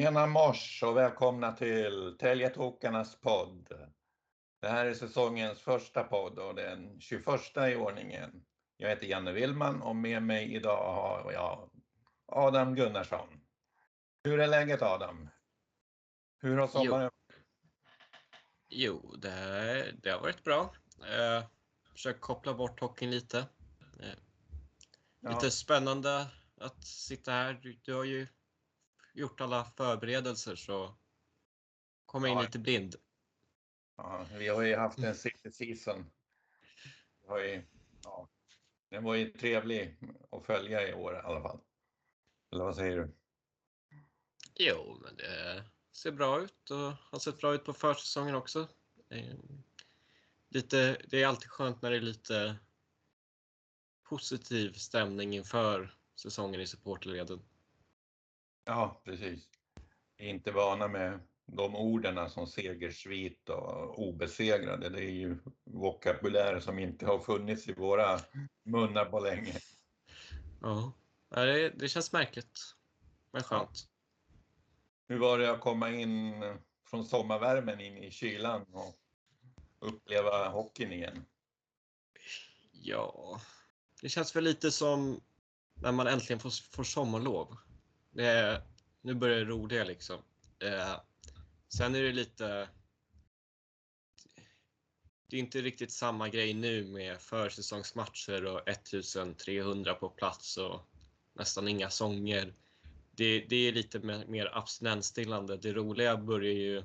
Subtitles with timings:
[0.00, 3.88] Tjena mors och välkomna till Täljetokarnas podd.
[4.60, 7.26] Det här är säsongens första podd och den 21
[7.56, 8.44] i ordningen.
[8.76, 11.70] Jag heter Janne Willman och med mig idag har jag
[12.26, 13.40] Adam Gunnarsson.
[14.24, 15.28] Hur är läget Adam?
[16.42, 17.10] Hur har sommaren
[18.68, 20.74] Jo, det, det har varit bra.
[20.98, 21.44] Eh,
[21.92, 23.38] försökt koppla bort hockeyn lite.
[24.00, 24.14] Eh,
[25.22, 25.30] Ja.
[25.30, 26.26] Lite spännande
[26.60, 27.52] att sitta här.
[27.62, 28.26] Du, du har ju
[29.14, 30.94] gjort alla förberedelser så
[32.06, 32.42] kommer in Ja.
[32.42, 32.94] lite blind.
[33.96, 36.10] Ja, vi har ju haft en city season.
[37.22, 37.62] Vi har ju,
[38.04, 38.28] ja,
[38.88, 39.96] den var ju trevlig
[40.30, 41.60] att följa i år i alla fall.
[42.52, 43.12] Eller vad säger du?
[44.54, 48.68] Jo, men det ser bra ut och har sett bra ut på försäsongen också.
[50.48, 52.56] Lite, det är alltid skönt när det är lite
[54.02, 57.42] positiv stämning inför säsongen i supporterleden.
[58.70, 59.48] Ja, precis.
[60.16, 64.88] Vi är inte vana med de orden som segersvit och obesegrade.
[64.88, 68.20] Det är ju vokabulär som inte har funnits i våra
[68.64, 69.54] munnar på länge.
[70.60, 70.92] Ja,
[71.34, 72.58] Ja, det, det känns märkligt.
[73.32, 73.88] Men skönt.
[75.08, 76.44] Hur var det att komma in
[76.84, 78.94] från sommarvärmen in i kylan och
[79.78, 81.24] uppleva hockeyn igen?
[82.72, 83.40] Ja,
[84.02, 85.20] det känns väl lite som
[85.74, 87.56] när man äntligen får, får sommarlov.
[88.10, 88.62] Det är,
[89.00, 90.22] nu börjar det roliga liksom.
[90.58, 91.00] Eh,
[91.68, 92.68] sen är det lite...
[95.26, 100.80] Det är inte riktigt samma grej nu med försäsongsmatcher och 1300 på plats och
[101.32, 102.54] nästan inga sånger.
[103.10, 105.56] Det, det är lite mer, mer abstinensstillande.
[105.56, 106.84] Det roliga börjar ju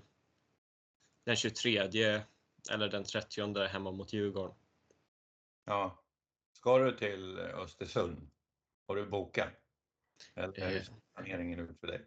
[1.23, 1.77] den 23
[2.71, 4.55] eller den 30 hemma mot Djurgården.
[5.65, 6.03] Ja.
[6.53, 8.29] Ska du till Östersund?
[8.87, 9.64] Har du bokat?
[10.35, 10.83] Eller hur Eh.
[10.83, 12.01] ser planeringen ut för dig?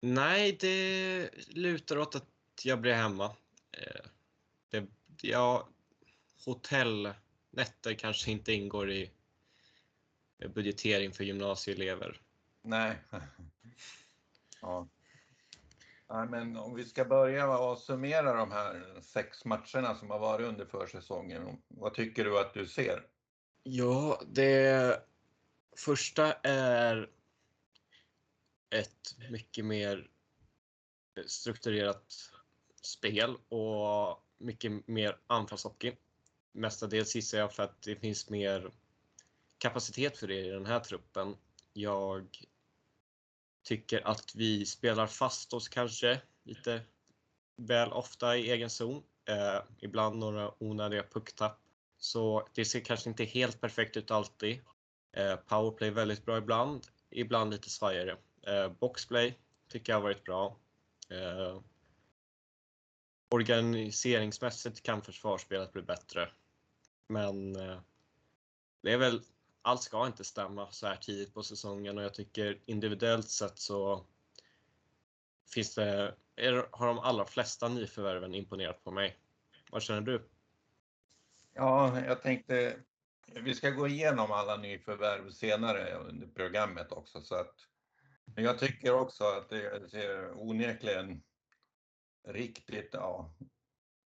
[0.00, 2.28] Nej, det lutar åt att
[2.64, 3.36] jag blir hemma.
[3.72, 4.00] Eh,
[4.70, 4.86] Det,
[5.22, 5.68] ja,
[6.44, 9.10] hotellnätter kanske inte ingår i
[10.54, 12.20] budgetering för gymnasieelever.
[12.62, 12.96] Nej.
[14.60, 14.88] ja.
[16.08, 20.46] Nej, men om vi ska börja och summera de här sex matcherna som har varit
[20.46, 21.62] under försäsongen.
[21.68, 23.06] Vad tycker du att du ser?
[23.62, 25.02] Ja, det
[25.76, 27.10] första är
[28.70, 30.10] ett mycket mer
[31.26, 32.32] strukturerat
[32.82, 35.96] spel och mycket mer anfallshockey.
[36.52, 38.70] Mestadels gissar jag för att det finns mer
[39.58, 41.36] kapacitet för det i den här truppen.
[41.72, 42.44] Jag
[43.62, 46.80] tycker att vi spelar fast oss kanske lite
[47.56, 49.02] väl ofta i egen zon.
[49.24, 51.60] Eh, ibland några onödiga pucktapp.
[51.98, 54.60] Så det ser kanske inte helt perfekt ut alltid.
[55.12, 58.16] Eh, powerplay väldigt bra ibland, ibland lite svajigare.
[58.42, 60.56] Eh, boxplay tycker jag har varit bra.
[61.10, 61.60] Eh,
[63.28, 66.28] organiseringsmässigt kan försvarsspelet bli bättre.
[67.06, 67.80] Men eh,
[68.80, 69.22] det är väl,
[69.62, 74.06] allt ska inte stämma så här tidigt på säsongen och jag tycker individuellt sett så
[75.54, 79.18] finns det, är, har de allra flesta nyförvärven imponerat på mig.
[79.70, 80.28] Vad känner du?
[81.54, 82.76] Ja, jag tänkte
[83.34, 87.20] vi ska gå igenom alla nyförvärv senare under programmet också.
[87.20, 87.54] Så att,
[88.24, 91.22] men jag tycker också att det ser onekligen
[92.28, 93.34] riktigt, ja,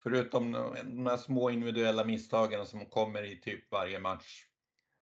[0.03, 0.53] förutom
[0.84, 4.47] de här små individuella misstagen som kommer i typ varje match.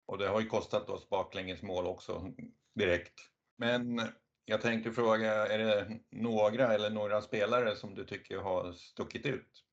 [0.07, 2.33] Och det har ju kostat oss baklängesmål också
[2.75, 3.21] direkt.
[3.57, 4.03] Men
[4.45, 9.65] jag tänkte fråga, är det några eller några spelare som du tycker har stuckit ut?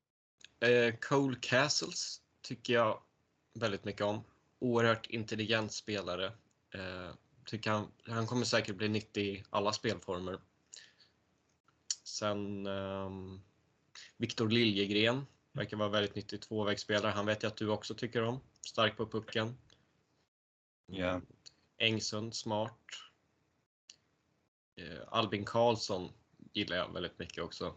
[0.60, 3.02] Eh, Cole Castles tycker jag
[3.54, 4.24] väldigt mycket om.
[4.64, 6.32] Oerhört intelligent spelare.
[6.74, 7.10] Eh,
[7.44, 10.40] tycker han, han kommer säkert bli nyttig i alla spelformer.
[12.04, 13.40] Sen ehm,
[14.16, 17.12] Viktor Liljegren verkar vara väldigt nyttig tvåvägsspelare.
[17.12, 18.40] Han vet jag att du också tycker om.
[18.60, 19.58] Stark på pucken.
[20.86, 21.20] Ja.
[21.78, 22.78] Engsund, smart.
[24.76, 26.12] Eh, Albin Karlsson
[26.52, 27.74] gillar jag väldigt mycket också.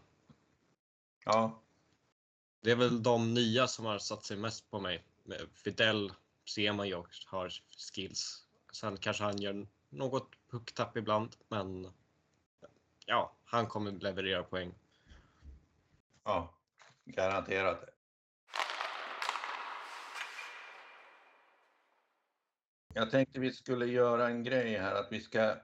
[1.24, 1.62] Ja,
[2.60, 5.04] Det är väl de nya som har satt sig mest på mig.
[5.52, 6.12] Fidel
[6.48, 7.52] ser man ju också har
[7.92, 8.46] skills.
[8.72, 11.92] Sen kanske han gör något pucktapp ibland, men
[13.06, 14.74] ja, han kommer leverera poäng.
[16.24, 16.54] ja,
[17.04, 17.84] garanterat.
[22.94, 25.56] Jag tänkte vi skulle göra en grej här att vi ska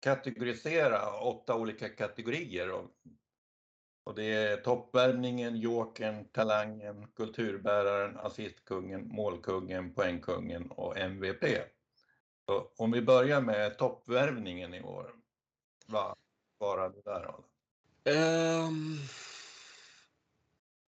[0.00, 2.70] kategorisera åtta olika kategorier.
[2.70, 2.90] Och,
[4.04, 11.44] och det är toppvärmningen, jokern, talangen, kulturbäraren, assistkungen, målkungen, poängkungen och MVP.
[12.46, 15.14] Så om vi börjar med toppvärvningen i år.
[15.86, 16.16] Vad
[16.58, 17.44] svarar du där Adam?
[18.04, 18.98] Ehm,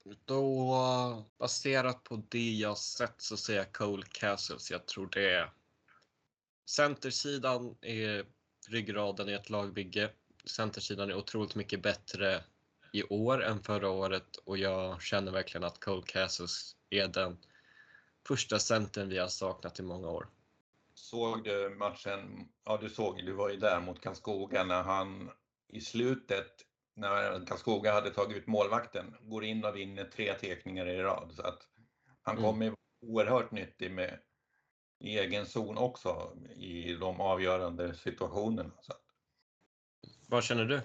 [0.04, 4.70] um, då baserat på det jag sett så säger jag Cole Castles.
[4.70, 5.52] Jag tror det är
[6.70, 8.26] centersidan är
[8.68, 10.10] ryggraden i ett lagbygge.
[10.44, 12.44] Centersidan är otroligt mycket bättre
[12.92, 17.38] i år än förra året och jag känner verkligen att Cole Castles är den
[18.26, 20.28] första centern vi har saknat i många år.
[20.94, 25.30] Såg du matchen, ja du såg, du var ju där mot Karlskoga när han
[25.68, 26.52] i slutet,
[26.94, 31.32] när Karlskoga hade tagit ut målvakten, går in och vinner tre tekningar i rad.
[31.36, 31.68] Så att
[32.22, 32.50] han mm.
[32.50, 34.18] kommer oerhört nyttig med
[34.98, 38.70] i egen zon också i de avgörande situationerna.
[38.80, 38.92] Så.
[40.28, 40.80] Vad känner du?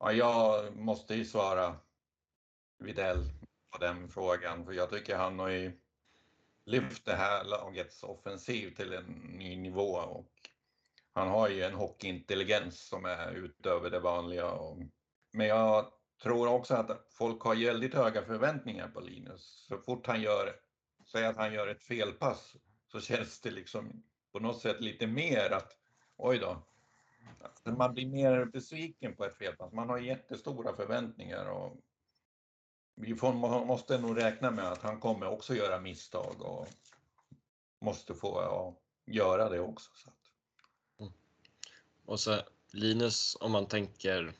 [0.00, 1.76] Ja, jag måste ju svara
[2.78, 3.30] Videll
[3.70, 5.72] på den frågan, för jag tycker han har ju
[6.64, 9.04] lyft det här lagets offensiv till en
[9.38, 10.32] ny nivå och
[11.12, 14.52] han har ju en hockeyintelligens som är utöver det vanliga.
[15.32, 15.92] Men jag
[16.22, 19.66] tror också att folk har väldigt höga förväntningar på Linus.
[19.68, 20.54] Så fort han gör,
[21.12, 22.56] säg att han gör ett felpass
[22.92, 24.02] så känns det liksom
[24.32, 25.76] på något sätt lite mer att
[26.16, 26.62] oj då.
[27.64, 29.72] Man blir mer besviken på ett felpass.
[29.72, 31.76] Man har jättestora förväntningar och
[32.94, 33.32] vi får,
[33.64, 36.68] måste nog räkna med att han kommer också göra misstag och
[37.80, 38.76] måste få ja,
[39.06, 39.90] göra det också.
[39.94, 40.16] Så att.
[41.00, 41.12] Mm.
[42.04, 42.40] Och så
[42.72, 44.32] Linus, om man tänker,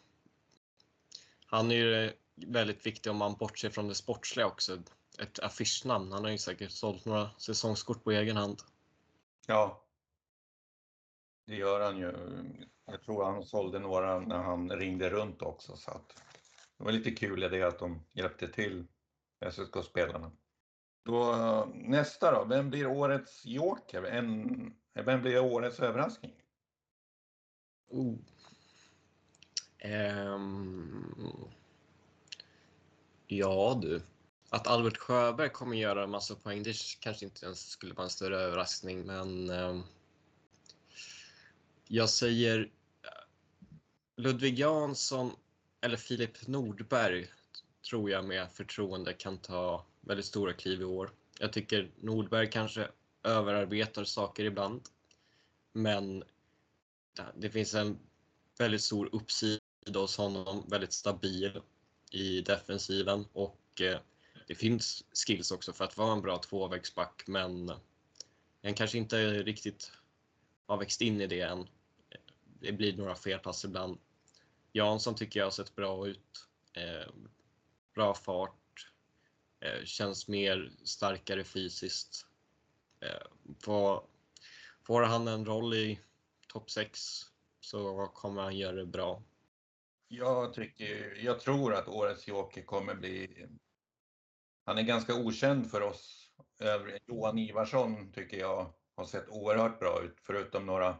[1.46, 4.82] han är ju väldigt viktig om man bortser från det sportsliga också.
[5.18, 6.12] Ett affischnamn.
[6.12, 8.62] Han har ju säkert sålt några säsongskort på egen hand.
[9.46, 9.84] Ja,
[11.44, 12.12] det gör han ju.
[12.90, 15.76] Jag tror han sålde några när han ringde runt också.
[15.76, 16.22] Så att
[16.78, 18.86] det var lite kul i det att de hjälpte till
[19.50, 20.32] SSK-spelarna.
[21.04, 21.34] Då,
[21.74, 24.02] nästa då, vem blir årets joker?
[24.02, 26.32] En, vem blir årets överraskning?
[27.88, 28.16] Oh.
[29.84, 31.48] Um.
[33.26, 34.02] Ja du.
[34.50, 38.10] Att Albert Sjöberg kommer göra en massa poäng, det kanske inte ens skulle vara en
[38.10, 39.84] större överraskning, men um.
[41.88, 42.70] jag säger
[44.18, 45.32] Ludvig Jansson
[45.80, 47.26] eller Filip Nordberg
[47.90, 51.10] tror jag med förtroende kan ta väldigt stora kliv i år.
[51.38, 52.88] Jag tycker Nordberg kanske
[53.22, 54.82] överarbetar saker ibland.
[55.72, 56.24] Men
[57.34, 57.98] det finns en
[58.58, 59.60] väldigt stor uppsida
[59.94, 61.60] hos honom, väldigt stabil
[62.10, 63.98] i defensiven och eh,
[64.46, 67.72] det finns skills också för att vara en bra tvåvägsback men
[68.62, 69.92] han kanske inte riktigt
[70.66, 71.68] har växt in i det än.
[72.60, 73.98] Det blir några felpass ibland
[74.72, 76.46] Jansson tycker jag har sett bra ut.
[76.74, 77.12] Eh,
[77.94, 78.90] bra fart.
[79.60, 82.26] Eh, känns mer starkare fysiskt.
[83.00, 83.26] Eh,
[83.60, 84.04] får,
[84.86, 86.00] får han en roll i
[86.48, 87.00] topp 6
[87.60, 89.22] så kommer han göra det bra.
[90.08, 93.46] Jag, tycker, jag tror att årets joker kommer bli...
[94.64, 96.30] Han är ganska okänd för oss.
[97.06, 100.98] Johan Ivarsson tycker jag har sett oerhört bra ut, förutom några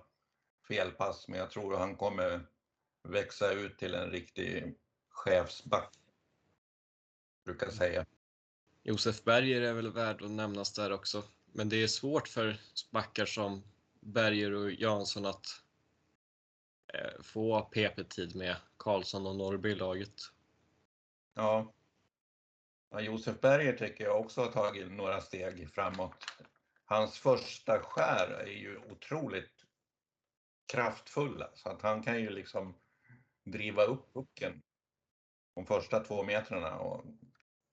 [0.69, 1.29] felpass.
[1.29, 2.47] Men jag tror att han kommer
[3.09, 4.75] växa ut till en riktig
[5.09, 5.95] chefsback.
[7.45, 8.07] Brukar säga.
[8.83, 11.23] Josef Berger är väl värd att nämnas där också.
[11.53, 12.61] Men det är svårt för
[12.91, 13.63] backar som
[14.01, 15.47] Berger och Jansson att
[16.95, 20.15] eh, få PP-tid med Karlsson och Norrby i laget.
[21.35, 21.75] Ja.
[22.91, 23.01] ja.
[23.01, 26.25] Josef Berger tycker jag också har tagit några steg framåt.
[26.85, 29.65] Hans första skär är ju otroligt
[30.67, 32.75] kraftfulla så att han kan ju liksom
[33.51, 34.63] driva upp pucken
[35.55, 37.05] de första två metrarna och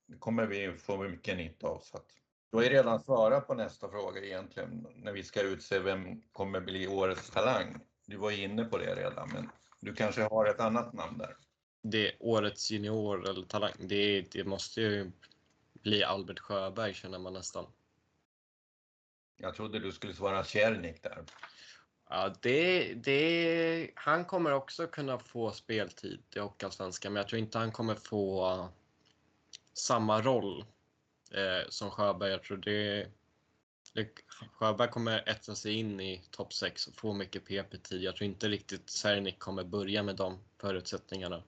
[0.06, 1.78] det kommer vi få mycket nytta av.
[1.78, 2.06] Så att,
[2.50, 6.60] du har ju redan svarat på nästa fråga egentligen när vi ska utse vem kommer
[6.60, 7.80] bli årets talang.
[8.06, 11.36] Du var inne på det redan, men du kanske har ett annat namn där?
[11.82, 15.12] Det årets junior eller talang, det, det måste ju
[15.72, 17.66] bli Albert Sjöberg känner man nästan.
[19.36, 21.24] Jag trodde du skulle svara Kärnik där.
[22.08, 27.58] Ja, det, det, han kommer också kunna få speltid i Hockeyallsvenskan, men jag tror inte
[27.58, 28.68] han kommer få
[29.72, 30.64] samma roll
[31.30, 32.30] eh, som Sjöberg.
[32.30, 33.08] Jag tror det,
[33.94, 34.08] det,
[34.52, 38.02] Sjöberg kommer etsa sig in i topp 6 och få mycket PP-tid.
[38.02, 41.42] Jag tror inte riktigt Sernik kommer börja med de förutsättningarna.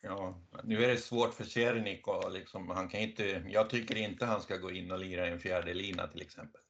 [0.00, 4.26] Ja, nu är det svårt för Sernik och liksom, han kan inte, jag tycker inte
[4.26, 6.60] han ska gå in och lira i en fjärde lina till exempel.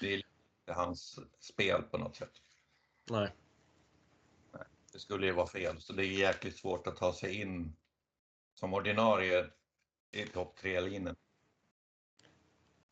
[0.00, 0.22] Det är
[0.72, 2.32] hans spel på något sätt.
[3.10, 3.34] Nej.
[4.52, 4.64] Nej.
[4.92, 7.76] Det skulle ju vara fel, så det är jäkligt svårt att ta sig in
[8.54, 9.46] som ordinarie
[10.10, 11.16] i topp tre-linjen.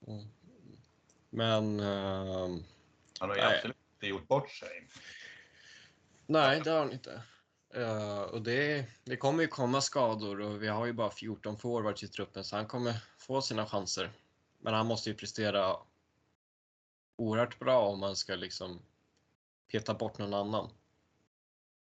[0.06, 0.24] Mm.
[1.30, 1.80] Men...
[1.80, 2.60] Uh,
[3.20, 4.88] Han har ju absolut inte gjort bort sig.
[6.26, 7.22] Nej, det har han inte.
[7.76, 12.02] Uh, och det, det kommer ju komma skador och vi har ju bara 14 forwards
[12.02, 14.10] i truppen så han kommer få sina chanser.
[14.58, 15.76] Men han måste ju prestera
[17.16, 18.82] oerhört bra om man ska liksom
[19.72, 20.70] peta bort någon annan.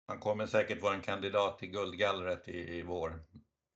[0.07, 3.25] Han kommer säkert vara en kandidat till Guldgallret i, i vår.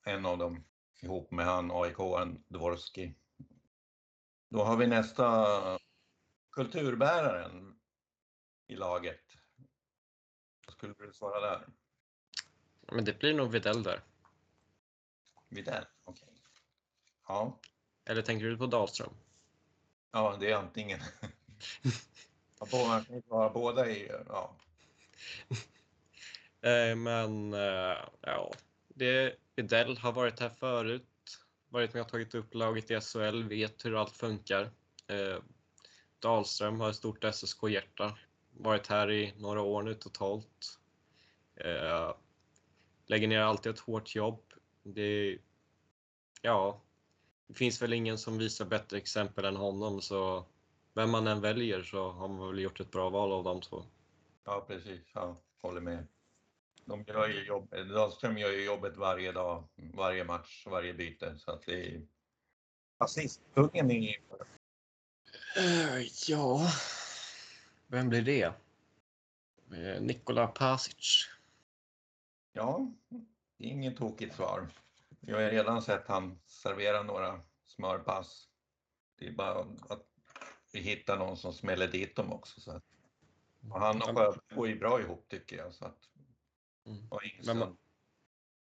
[0.05, 0.65] En av dem
[1.00, 3.15] ihop med han AIK-aren Dvorski.
[4.49, 5.79] Då har vi nästa
[6.50, 7.79] kulturbäraren
[8.67, 9.21] i laget.
[10.67, 11.69] Vad skulle du svara där?
[12.93, 14.00] Men det blir nog Widell där.
[15.49, 16.29] Widell, okej.
[16.29, 16.38] Okay.
[17.29, 17.61] Ja.
[18.05, 19.15] Eller tänker du på Dahlström?
[20.11, 21.00] Ja, det är antingen.
[22.73, 24.57] Man kan inte vara båda i, ja.
[26.61, 28.53] Eh, men eh, ja,
[28.88, 31.38] det, Widell har varit här förut,
[31.69, 34.71] varit med och tagit upp laget i SHL, vet hur allt funkar.
[35.07, 35.38] Eh,
[36.19, 38.19] Dahlström har ett stort SSK-hjärta,
[38.50, 40.79] varit här i några år nu totalt.
[43.07, 44.43] Lägger ner alltid ett hårt jobb.
[44.83, 45.38] Det,
[46.43, 46.81] ja,
[47.47, 50.47] det finns väl ingen som visar bättre exempel än honom så
[50.99, 53.85] vem man än väljer så har man väl gjort ett bra val av de två.
[54.45, 55.00] Ja, precis.
[55.12, 56.07] Ja, håller med.
[56.85, 61.38] De gör ju jobb, Dahlström gör ju jobbet varje dag, varje match, varje byte.
[61.38, 62.02] Så att det är
[62.99, 64.19] assistkungen i...
[65.59, 66.71] Uh, ja,
[67.87, 68.52] vem blir det?
[69.73, 71.28] Uh, Nikola Pasic.
[72.52, 72.93] Ja,
[73.59, 74.69] inget tokigt svar.
[75.21, 78.49] Jag har redan sett han servera några smörpass.
[79.19, 80.09] Det är bara att
[80.73, 82.61] vi hittar någon som smäller dit dem också.
[82.61, 82.85] Så att,
[83.71, 85.75] och han och Sjöberg går ju bra ihop tycker jag.
[85.75, 85.99] Så att,
[86.87, 87.09] mm.
[87.11, 87.77] och Vem,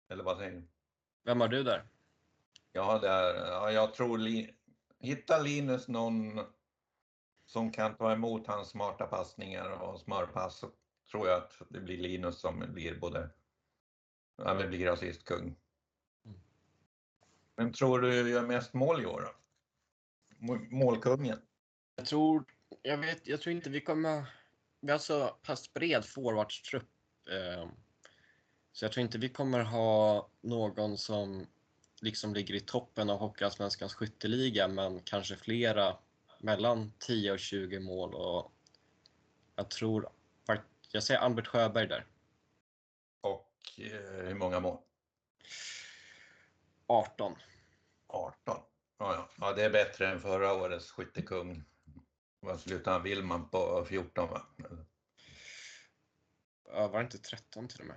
[0.08, 0.68] eller vad säger du?
[1.24, 1.86] Vem har du där?
[2.72, 4.54] Ja, där, ja jag tror li,
[4.98, 6.40] hitta Linus någon
[7.46, 10.70] som kan ta emot hans smarta passningar och smörpass så
[11.10, 13.30] tror jag att det blir Linus som blir både,
[14.36, 15.56] ja, blir assistkung.
[16.24, 16.40] Mm.
[17.56, 19.32] Vem tror du gör mest mål i år då?
[20.70, 21.38] Målkungen?
[21.96, 22.44] Jag tror,
[22.82, 24.24] jag vet, jag tror inte vi kommer,
[24.80, 26.88] vi har så pass bred forwardstrupp.
[27.30, 27.68] Eh,
[28.72, 31.46] så jag tror inte vi kommer ha någon som
[32.00, 35.96] liksom ligger i toppen av Hockeyallsvenskans skytteliga, men kanske flera
[36.40, 38.52] mellan 10 och 20 mål och
[39.56, 40.08] jag tror,
[40.92, 42.06] jag säger Albert Sjöberg där.
[43.20, 44.78] Och eh, hur många mål?
[46.86, 47.36] 18.
[48.06, 48.34] 18.
[48.46, 48.64] Ja,
[48.98, 49.30] ja.
[49.36, 51.64] ja, det är bättre än förra årets skyttekung.
[52.44, 54.42] Vad slutade han Willman på 14 va?
[56.64, 57.96] Ja, var det inte 13 till och med?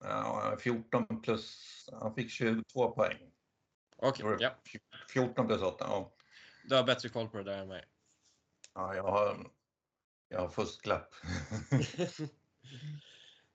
[0.00, 3.32] Ja, 14 plus, han fick 22 poäng.
[3.96, 4.80] Okej, okay, ja.
[5.08, 6.12] 14 plus 8, ja.
[6.64, 7.84] Du har bättre koll på det där än mig.
[8.74, 9.50] Ja, jag har,
[10.28, 11.14] jag har fusklapp.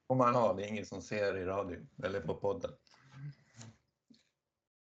[0.07, 2.71] Om man har, det är ingen som ser i radio eller på podden.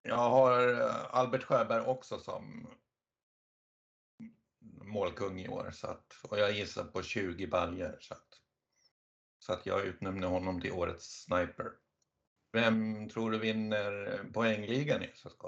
[0.02, 2.68] Jag har eh, Albert Sjöberg också som
[4.90, 8.42] målkung i år så att, och jag gissar på 20 baljer så att,
[9.40, 11.72] så att jag utnämner honom till årets sniper.
[12.52, 15.44] Vem tror du vinner poängligan i SSK?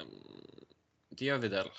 [0.00, 0.66] Um,
[1.08, 1.70] det gör Widell.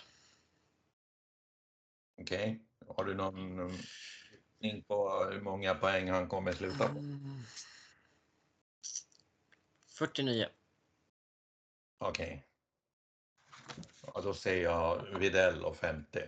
[2.21, 2.95] Okej, okay.
[2.95, 3.77] har du någon
[4.59, 6.99] in på hur många poäng han kommer sluta på?
[6.99, 7.43] Mm.
[9.87, 10.47] 49.
[11.97, 12.25] Okej.
[12.25, 12.46] Okay.
[14.17, 16.19] Ja, då säger jag Videll och 50.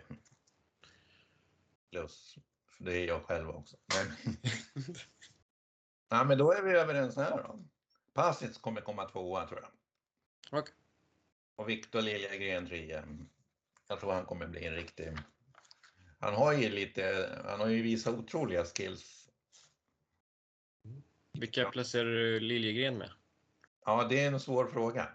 [1.91, 2.35] Plus,
[2.67, 3.77] för det är jag själv också.
[3.95, 4.35] Men...
[6.09, 7.59] ja, men då är vi överens här då.
[8.13, 10.59] Pasic kommer komma tvåa tror jag.
[10.59, 10.73] Okay.
[11.55, 13.03] Och Viktor Liljegren trea.
[13.87, 15.17] Jag tror han kommer bli en riktig...
[16.19, 19.29] Han har ju lite, han har ju visat otroliga skills.
[21.33, 23.11] Vilka placerar du Liljegren med?
[23.85, 25.09] Ja, det är en svår fråga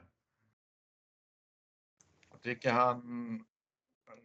[2.45, 3.45] tycker han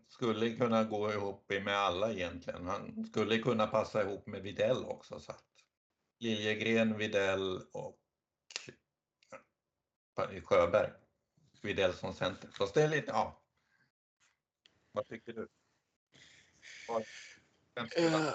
[0.07, 2.67] skulle kunna gå ihop med alla egentligen.
[2.67, 5.19] Han skulle kunna passa ihop med Videll också.
[5.19, 5.45] Så att
[6.19, 7.99] Liljegren, Videll och
[10.43, 10.91] Sjöberg.
[11.61, 12.49] Videll som center.
[12.49, 13.41] Fast det är lite, ja.
[14.91, 15.47] Vad tycker du?
[17.95, 18.33] Eh,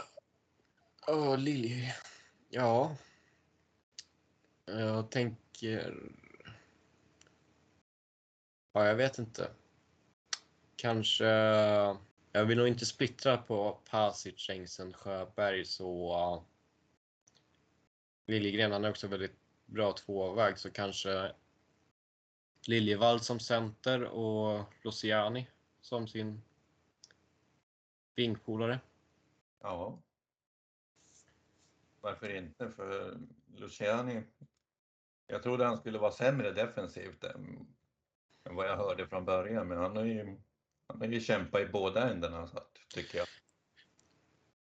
[1.07, 1.95] ja, uh, uh, Lilje.
[2.49, 2.97] Ja.
[4.65, 6.13] Jag tänker...
[8.73, 9.51] Ja, jag vet inte
[10.85, 11.25] kanske...
[12.33, 16.13] Jag vill nog inte splittra på Pasic, Engsen, Sjöberg så...
[16.35, 16.43] Uh,
[18.27, 19.37] Liljegren, han är också väldigt
[19.67, 21.33] bra tvåväg så kanske
[22.67, 25.51] Liljevall som center och Luciani
[25.81, 26.43] som sin
[28.15, 28.81] vingpolare.
[29.61, 29.99] Ja.
[32.01, 32.71] varför inte?
[32.71, 33.19] För
[33.57, 34.23] Luciani,
[35.27, 37.67] jag trodde han skulle vara sämre defensivt än
[38.45, 40.37] vad jag hörde från början, men han har ju,
[40.87, 42.49] han har ju kämpat i båda ändarna,
[42.95, 43.29] tycker jag.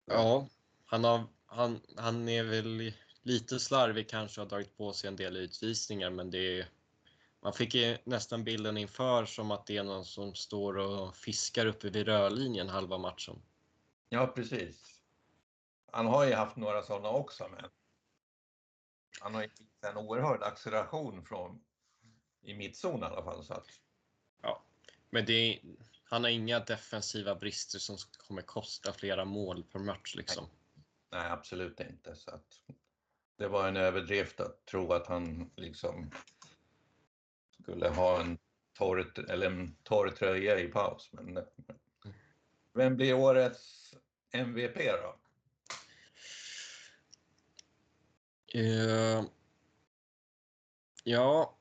[0.05, 0.49] Ja,
[0.85, 5.37] han, har, han, han är väl lite slarvig kanske, har dragit på sig en del
[5.37, 6.69] utvisningar, men det är
[7.43, 11.67] man fick ju nästan bilden inför som att det är någon som står och fiskar
[11.67, 13.43] uppe vid rörlinjen halva matchen.
[14.09, 15.01] Ja, precis.
[15.93, 17.71] Han har ju haft några sådana också, men
[19.21, 19.49] han har ju
[19.81, 21.65] en oerhörd acceleration från
[22.43, 23.45] i mittzon i alla fall.
[23.45, 23.67] Så att...
[24.43, 24.65] Ja,
[25.11, 25.61] men det är,
[26.11, 27.97] han har inga defensiva brister som
[28.29, 30.45] kommer kosta flera mål per match liksom.
[30.45, 32.17] Nej, Nej absolut inte.
[32.17, 32.61] Så att
[33.37, 36.11] det var en överdrift att tro att han liksom
[37.63, 38.39] skulle ha en
[38.73, 41.11] torr, eller en torr tröja i paus.
[41.13, 41.45] Men,
[42.73, 43.95] vem blir årets
[44.31, 45.17] MVP då?
[48.59, 49.25] Uh,
[51.05, 51.59] ja,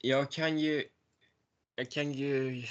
[0.00, 0.88] jag kan ju
[1.74, 2.64] jag kan ju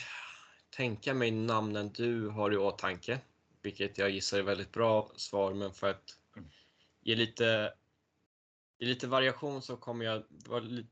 [0.71, 3.19] tänka mig namnen du har i åtanke,
[3.61, 6.17] vilket jag gissar är väldigt bra svar, men för att
[7.01, 7.73] ge lite,
[8.79, 10.23] ge lite variation så kommer jag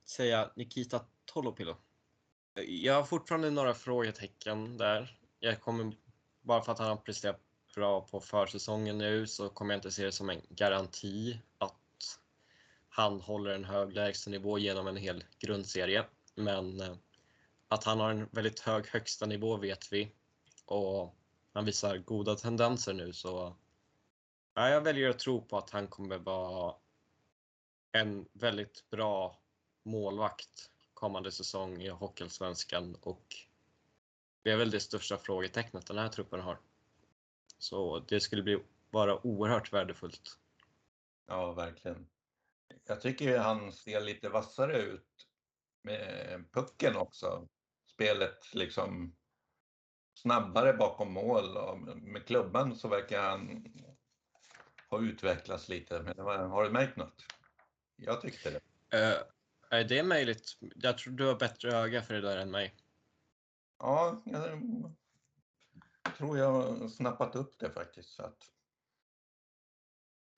[0.06, 1.76] säga Nikita Tolopilo.
[2.68, 5.18] Jag har fortfarande några frågetecken där.
[5.40, 5.94] Jag kommer,
[6.42, 7.42] bara för att han har presterat
[7.76, 12.20] bra på försäsongen nu så kommer jag inte se det som en garanti att
[12.90, 16.06] han håller en hög lägstanivå genom en hel grundserie.
[16.36, 16.96] Men eh,
[17.70, 20.12] att han har en väldigt hög högsta nivå vet vi
[20.66, 21.16] och
[21.54, 23.56] han visar goda tendenser nu så
[24.54, 26.76] ja, jag väljer att tro på att han kommer vara
[27.92, 29.40] en väldigt bra
[29.84, 33.36] målvakt kommande säsong i Hockeyallsvenskan och
[34.44, 36.60] det är väl det största frågetecknet den här truppen har.
[37.58, 40.38] Så det skulle bli vara oerhört värdefullt.
[41.28, 42.08] Ja, verkligen.
[42.86, 45.28] Jag tycker han ser lite vassare ut
[45.82, 47.48] med pucken också.
[48.00, 49.16] Spelet liksom
[50.14, 53.66] snabbare bakom mål och med klubban så verkar han
[54.90, 56.02] ha utvecklats lite.
[56.02, 57.26] Men har du märkt något?
[57.96, 58.58] Jag tyckte det.
[58.98, 59.24] Uh,
[59.70, 60.58] är det möjligt?
[60.76, 62.76] Jag tror du har bättre öga för det där än mig.
[63.80, 64.62] Ja, jag
[66.18, 68.10] tror jag har snappat upp det faktiskt.
[68.10, 68.52] Så att...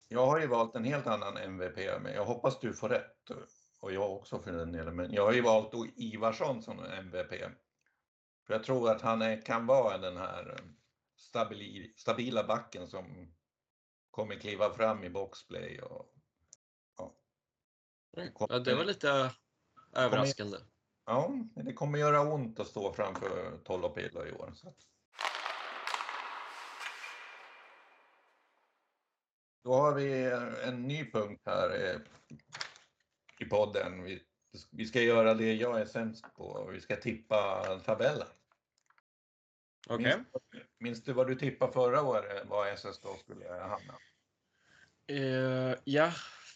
[0.08, 3.32] Jag har ju valt en helt annan MVP, men jag hoppas du får rätt.
[3.82, 4.96] Och jag också för den delen.
[4.96, 7.30] Men jag har ju valt Ivarsson som MVP.
[8.48, 10.60] För jag tror att han är, kan vara den här
[11.16, 13.34] stabili, stabila backen som
[14.12, 16.08] kommer kliva fram i boxplay och
[18.50, 19.32] Ja, det var lite
[19.94, 20.58] överraskande.
[21.06, 24.52] Ja, det kommer göra ont att stå framför Tolopilo i år.
[24.56, 24.74] Så.
[29.64, 30.32] Då har vi
[30.64, 32.00] en ny punkt här
[33.42, 34.04] i podden.
[34.04, 34.24] Vi,
[34.72, 36.70] vi ska göra det jag är sämst på.
[36.74, 38.28] Vi ska tippa tabellen.
[39.90, 40.06] Okej.
[40.06, 40.24] Okay.
[40.52, 43.98] Minns, minns, du vad du tippade förra året, var SS då skulle hamna?
[45.12, 46.12] Uh, ja,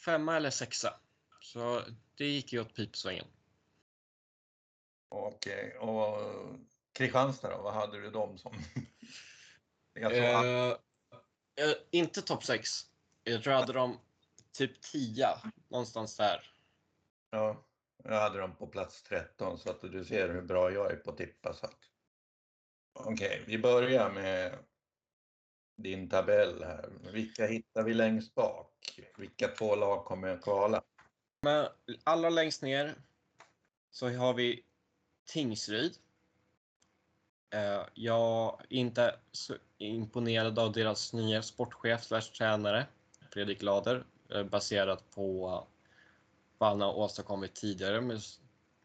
[0.05, 0.99] femma eller sexa.
[1.41, 1.81] Så
[2.15, 3.25] det gick ju åt pipsvängen.
[5.09, 5.89] Okej, okay.
[5.89, 6.19] och
[6.93, 7.61] Kristianstad då?
[7.61, 8.53] Vad hade du dem som?
[9.99, 10.71] uh,
[11.61, 12.69] uh, inte topp 6.
[13.23, 13.99] Jag tror jag hade dem
[14.51, 15.27] typ 10,
[15.69, 16.54] någonstans där.
[17.29, 17.65] Ja,
[18.03, 21.11] jag hade dem på plats 13 så att du ser hur bra jag är på
[21.11, 21.55] att tippa.
[22.93, 24.57] Okej, okay, vi börjar med
[25.75, 26.89] din tabell här.
[27.11, 28.99] Vilka hittar vi längst bak?
[29.17, 30.81] Vilka två lag kommer att kvala?
[31.41, 31.67] Men
[32.03, 32.95] allra längst ner
[33.91, 34.63] så har vi
[35.25, 35.97] Tingsryd.
[37.53, 42.85] Eh, jag är inte så imponerad av deras nya sportchef slash tränare
[43.31, 45.67] Fredrik Lader eh, baserat på
[46.57, 48.19] vad han har åstadkommit tidigare med,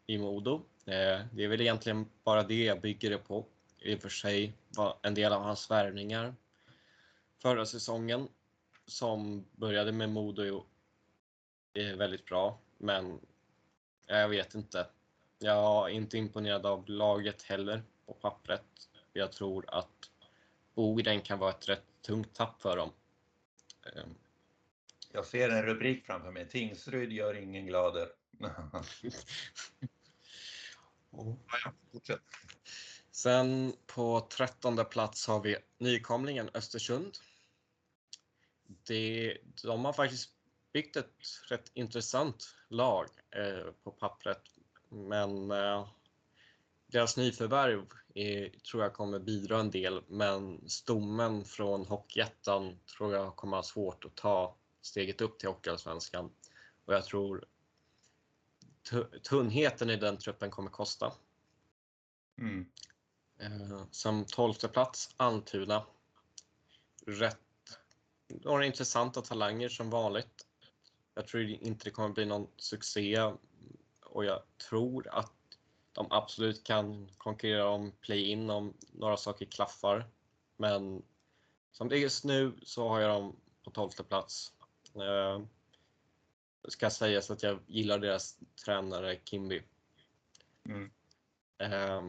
[0.07, 0.55] i Modo.
[0.85, 3.45] Eh, det är väl egentligen bara det jag bygger det på.
[3.79, 6.35] I och för sig var en del av hans värvningar
[7.41, 8.27] förra säsongen
[8.85, 10.65] som började med Modo
[11.73, 13.19] är väldigt bra, men
[14.07, 14.87] jag vet inte.
[15.39, 18.89] Jag är inte imponerad av laget heller på pappret.
[19.13, 20.11] Jag tror att
[20.73, 22.91] Bogren kan vara ett rätt tungt tapp för dem.
[23.85, 24.15] Ehm,
[25.13, 26.49] jag ser en rubrik framför mig.
[26.49, 28.09] Tingsryd gör ingen glader.
[31.11, 31.35] oh.
[33.11, 37.17] Sen på trettonde plats har vi nykomlingen Östersund.
[38.87, 40.29] Det, de har faktiskt
[40.73, 41.15] byggt ett
[41.49, 44.41] rätt intressant lag eh, på pappret.
[44.89, 45.87] Men eh,
[46.87, 50.03] deras nyförvärv är, tror jag kommer bidra en del.
[50.07, 56.31] Men stommen från Hockeyettan tror jag kommer ha svårt att ta steget upp till Hockeyallsvenskan.
[56.85, 57.45] Och jag tror
[59.23, 61.13] tunnheten i den truppen kommer kosta.
[62.37, 62.65] Mm.
[63.39, 65.85] Eh, som tolfte plats Almtuna.
[67.05, 67.37] Rätt,
[68.27, 70.47] några intressanta talanger som vanligt.
[71.13, 73.31] Jag tror inte det kommer bli någon succé
[74.05, 75.33] och jag tror att
[75.91, 80.09] de absolut kan konkurrera om play-in om några saker klaffar.
[80.57, 81.03] Men
[81.71, 84.53] som det är just nu så har jag dem på tolfte plats.
[84.95, 85.41] Eh,
[86.67, 89.61] ska sägas att jag gillar deras tränare Kimby.
[90.65, 90.91] Mm.
[91.57, 92.03] Eh,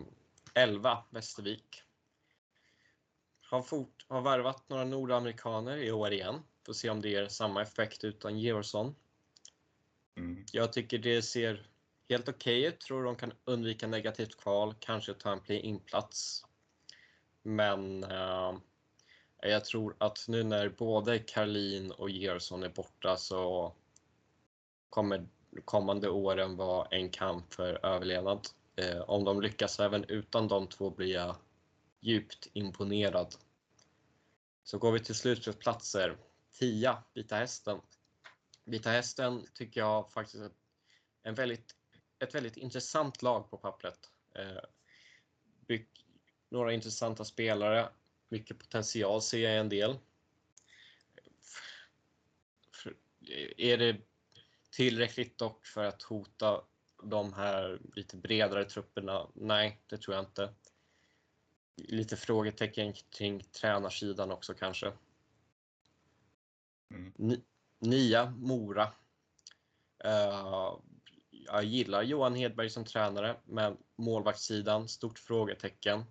[0.55, 1.83] 11 Västervik.
[3.43, 6.43] Har, fort, har värvat några nordamerikaner i år igen.
[6.67, 8.95] Får se om det ger samma effekt utan Georgsson.
[10.17, 10.45] Mm.
[10.53, 11.67] Jag tycker det ser
[12.09, 12.81] helt okej okay ut.
[12.81, 16.47] Tror de kan undvika negativt kval, kanske ta en play-in-plats.
[17.43, 18.55] Men eh,
[19.51, 23.73] jag tror att nu när både Karlin och Georgsson är borta så
[24.91, 25.27] kommer
[25.65, 28.47] kommande åren vara en kamp för överlevnad.
[28.77, 31.37] Eh, om de lyckas även utan de två blir jag
[32.01, 33.35] djupt imponerad.
[34.65, 36.17] Så går vi till slutspelsplatser.
[36.59, 37.81] 10, Vita Hästen.
[38.65, 40.51] Vita Hästen tycker jag faktiskt är
[41.23, 41.77] en väldigt,
[42.19, 44.11] ett väldigt intressant lag på pappret.
[44.35, 44.65] Eh,
[46.51, 47.89] några intressanta spelare,
[48.33, 49.99] mycket potential ser jag en del.
[53.57, 53.97] Är det
[54.71, 56.65] tillräckligt dock för att hota
[57.03, 59.29] de här lite bredare trupperna?
[59.35, 60.55] Nej, det tror jag inte.
[61.77, 64.93] Lite frågetecken kring tränarsidan också kanske.
[66.91, 67.41] Mm.
[67.79, 68.93] Nia, Mora.
[70.05, 70.79] Uh,
[71.31, 76.05] jag gillar Johan Hedberg som tränare, men målvaktssidan, stort frågetecken.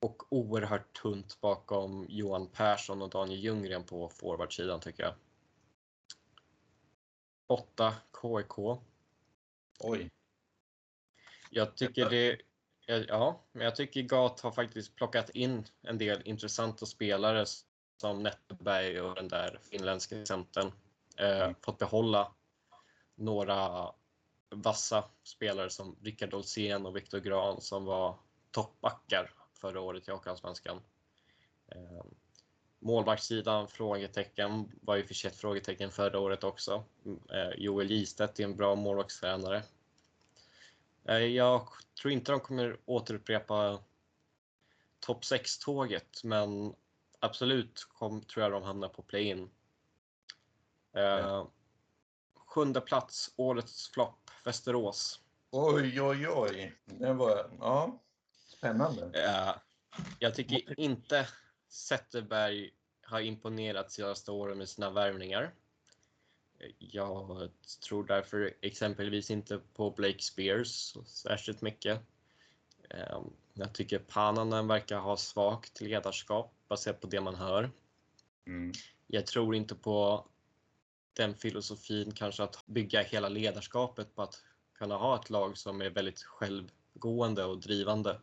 [0.00, 5.14] Och oerhört tunt bakom Johan Persson och Daniel Ljunggren på forwardsidan tycker jag.
[7.46, 8.58] 8 KIK.
[9.78, 10.10] Oj.
[11.50, 12.40] Jag tycker det
[12.86, 17.44] Ja, men jag tycker GAT har faktiskt plockat in en del intressanta spelare
[18.00, 20.72] som Netteberg och den där finländska centern.
[21.16, 21.54] Eh, mm.
[21.62, 22.32] fått behålla
[23.14, 23.92] några
[24.50, 28.18] vassa spelare som Rickard Olsén och Viktor Gran som var
[28.50, 30.80] toppbackar förra året i Hockeyallsvenskan.
[31.68, 32.04] Eh,
[32.78, 36.84] målvaktssidan, frågetecken, var ju för sig ett frågetecken förra året också.
[37.32, 39.62] Eh, Joel Gistedt är en bra målvaktstränare.
[41.04, 41.68] Eh, jag
[42.00, 43.78] tror inte de kommer återupprepa
[45.00, 46.74] topp 6-tåget, men
[47.20, 49.50] absolut kom, tror jag de hamnar på play-in.
[50.92, 51.46] Eh,
[52.34, 55.20] sjunde plats, årets flopp, Västerås.
[55.50, 56.74] Oj, oj, oj.
[56.84, 57.98] Det var, ja,
[58.66, 59.20] spännande.
[59.24, 59.54] Eh,
[60.18, 61.28] jag tycker inte
[61.68, 62.70] Zetterberg
[63.02, 65.54] har imponerat senaste åren med sina värvningar.
[66.78, 67.50] Jag
[67.88, 72.00] tror därför exempelvis inte på Blake Spears särskilt mycket.
[72.90, 77.70] Ehm, jag tycker Pananen verkar ha svagt ledarskap baserat på det man hör.
[78.46, 78.72] Mm.
[79.06, 80.26] Jag tror inte på
[81.12, 84.42] den filosofin kanske att bygga hela ledarskapet på att
[84.74, 88.20] kunna ha ett lag som är väldigt självgående och drivande.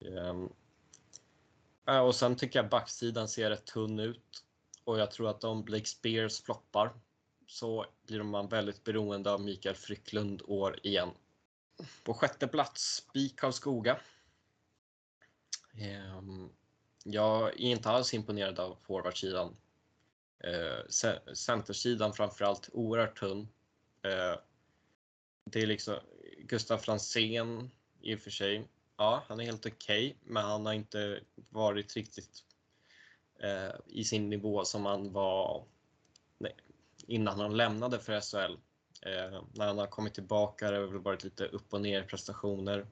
[0.00, 0.48] Ehm,
[1.88, 4.44] eh, och sen tycker jag backsidan ser rätt tunn ut
[4.84, 7.00] och jag tror att om Blake Spears floppar
[7.46, 11.10] så blir man väldigt beroende av Mikael Frycklund år igen.
[12.04, 14.00] På sjätte plats, BIK Karlskoga.
[15.74, 16.50] Ehm,
[17.04, 19.56] jag är inte alls imponerad av forwardsidan.
[20.38, 20.88] Eh,
[21.34, 23.48] centersidan framförallt oerhört tunn.
[24.02, 24.40] Eh,
[25.44, 25.98] det är liksom
[26.38, 28.68] Gustav Fransén i och för sig.
[28.96, 32.44] Ja, han är helt okej, okay, men han har inte varit riktigt
[33.42, 35.64] eh, i sin nivå som han var
[37.06, 38.52] innan han lämnade för SHL.
[39.02, 42.86] Eh, när han har kommit tillbaka har det väl varit lite upp och ner prestationer.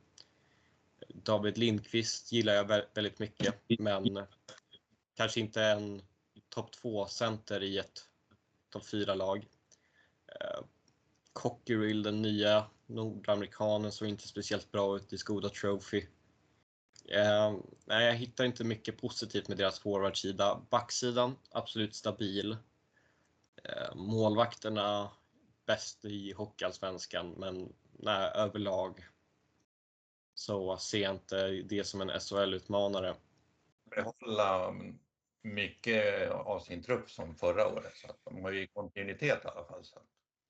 [1.09, 4.27] David Lindqvist gillar jag väldigt mycket, men
[5.15, 6.03] kanske inte en
[6.49, 8.09] topp 2-center i ett
[8.71, 9.47] topp 4-lag.
[10.27, 10.61] Eh,
[11.35, 16.07] Cockerill, den nya nordamerikanen, såg inte speciellt bra ut i Skoda Trophy.
[17.09, 20.67] Eh, nej, jag hittar inte mycket positivt med deras forwardsida.
[20.71, 22.57] Backsidan, absolut stabil.
[23.65, 25.11] Eh, målvakterna
[25.67, 29.07] bäst i Hockeyallsvenskan, men nej, överlag
[30.35, 33.17] så ser jag inte det som en SHL-utmanare.
[33.91, 34.75] Behålla
[35.43, 39.65] mycket av sin trupp som förra året, så att de har ju kontinuitet i alla
[39.65, 39.85] fall.
[39.85, 39.99] Så.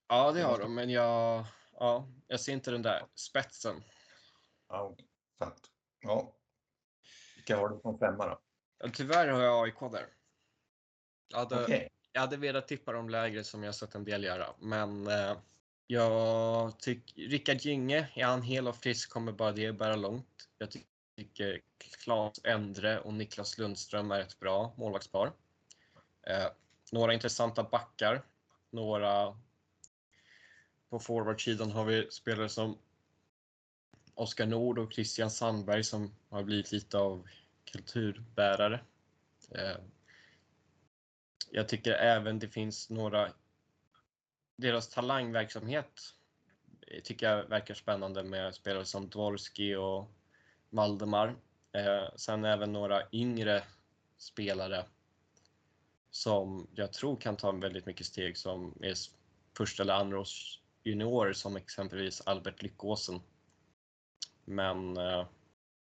[0.08, 3.82] Ja, det har de, men jag, ja, jag ser inte den där spetsen.
[4.68, 4.96] Ja,
[5.38, 5.70] sant.
[6.00, 6.32] Ja.
[7.36, 8.40] Vilka har du som femma då?
[8.78, 10.06] Ja, tyvärr har jag AIK där.
[11.28, 11.88] Jag hade, okay.
[12.12, 15.36] jag hade velat tippa dem lägre som jag sett en del göra, men eh,
[15.86, 20.48] jag tycker Rickard Gynge, är han hel och frisk kommer bara det bära långt.
[20.58, 20.70] Jag
[21.16, 21.60] tycker
[22.04, 25.32] Claes Endre och Niklas Lundström är ett bra målvaktspar.
[26.26, 26.46] Eh,
[26.92, 28.22] några intressanta backar.
[28.70, 29.38] Några
[30.94, 32.78] på forwardsidan har vi spelare som
[34.14, 37.28] Oskar Nord och Christian Sandberg som har blivit lite av
[37.64, 38.80] kulturbärare.
[39.50, 39.76] Eh,
[41.50, 43.33] jag tycker även det finns några
[44.57, 46.00] deras talangverksamhet
[46.87, 50.11] eh, tycker jag verkar spännande med spelare som Dvorski och
[50.70, 51.37] Valdemar.
[51.72, 53.62] Eh, sen även några yngre
[54.16, 54.85] spelare
[56.11, 58.94] som jag tror kan ta väldigt mycket steg som är
[59.57, 63.20] första eller andra års juniorer som exempelvis Albert Lyckåsen.
[64.44, 65.26] Men eh,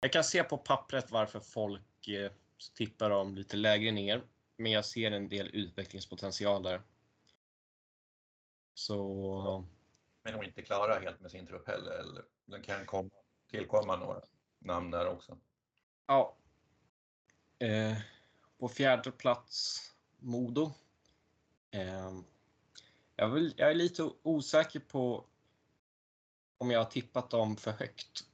[0.01, 2.33] jag kan se på pappret varför folk eh,
[2.75, 4.23] tippar dem lite lägre ner.
[4.57, 6.83] Men jag ser en del utvecklingspotential där.
[8.75, 9.65] Så...
[10.23, 11.93] Men nog inte klara helt med sin trupp heller.
[11.93, 13.11] Eller den kan komma,
[13.51, 14.23] tillkomma några
[14.59, 15.39] namn där också.
[16.07, 16.37] Ja.
[17.59, 17.99] Eh,
[18.59, 19.79] på fjärde plats
[20.19, 20.73] Modo.
[21.71, 22.13] Eh,
[23.23, 25.25] jag, vill, jag är lite osäker på
[26.59, 28.25] om jag har tippat dem för högt.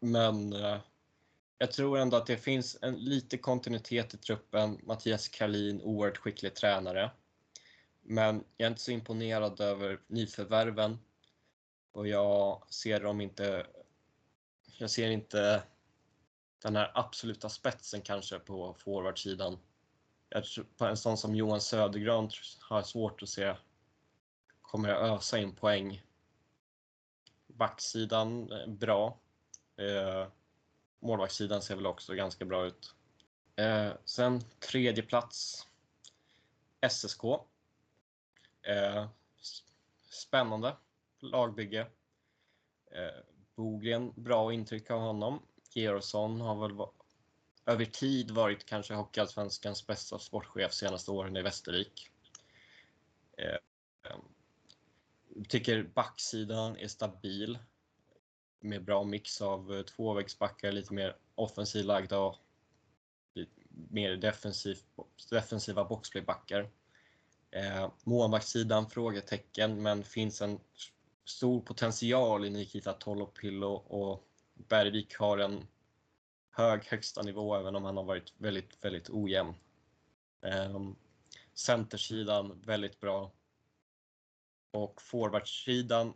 [0.00, 0.78] Men eh,
[1.58, 4.80] jag tror ändå att det finns en lite kontinuitet i truppen.
[4.82, 7.10] Mattias Karlin, oerhört skicklig tränare.
[8.02, 10.98] Men jag är inte så imponerad över nyförvärven.
[11.92, 13.66] Och jag ser dem inte...
[14.78, 15.62] Jag ser inte
[16.62, 19.58] den här absoluta spetsen kanske på forwardsidan.
[20.28, 22.30] Jag tror på en sån som Johan Södergran
[22.60, 23.54] har svårt att se
[24.66, 26.02] kommer att ösa in poäng.
[27.46, 29.18] Backsidan eh, bra.
[29.76, 30.28] Eh,
[31.00, 32.94] målvaktssidan ser väl också ganska bra ut.
[33.56, 35.66] Eh, sen tredje plats
[36.88, 37.24] SSK.
[38.62, 39.08] Eh,
[40.10, 40.76] spännande
[41.20, 41.80] lagbygge.
[42.90, 43.22] Eh,
[43.54, 45.42] Bogren, bra intryck av honom.
[45.74, 46.86] Georgsson har väl
[47.66, 52.10] över tid varit kanske Hockeyallsvenskans bästa sportchef senaste åren i Västervik.
[53.38, 53.56] Eh,
[55.48, 57.58] Tycker backsidan är stabil
[58.60, 62.36] med bra mix av eh, tvåvägsbackar, lite mer offensivt lagda och
[63.90, 64.78] mer defensiv,
[65.30, 66.70] defensiva boxplaybackar.
[67.50, 70.60] Eh, målvaktssidan frågetecken, men finns en
[71.24, 75.66] stor potential i Nikita Tolopillo och Bergvik har en
[76.50, 79.54] hög högsta nivå även om han har varit väldigt, väldigt ojämn.
[80.42, 80.80] Eh,
[81.54, 83.32] centersidan väldigt bra.
[84.76, 86.14] Och forwardsidan,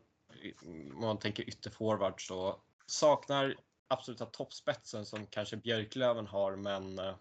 [0.63, 3.57] om man tänker ytterforward så saknar
[3.89, 7.15] absoluta toppspetsen som kanske Björklöven har men, eh,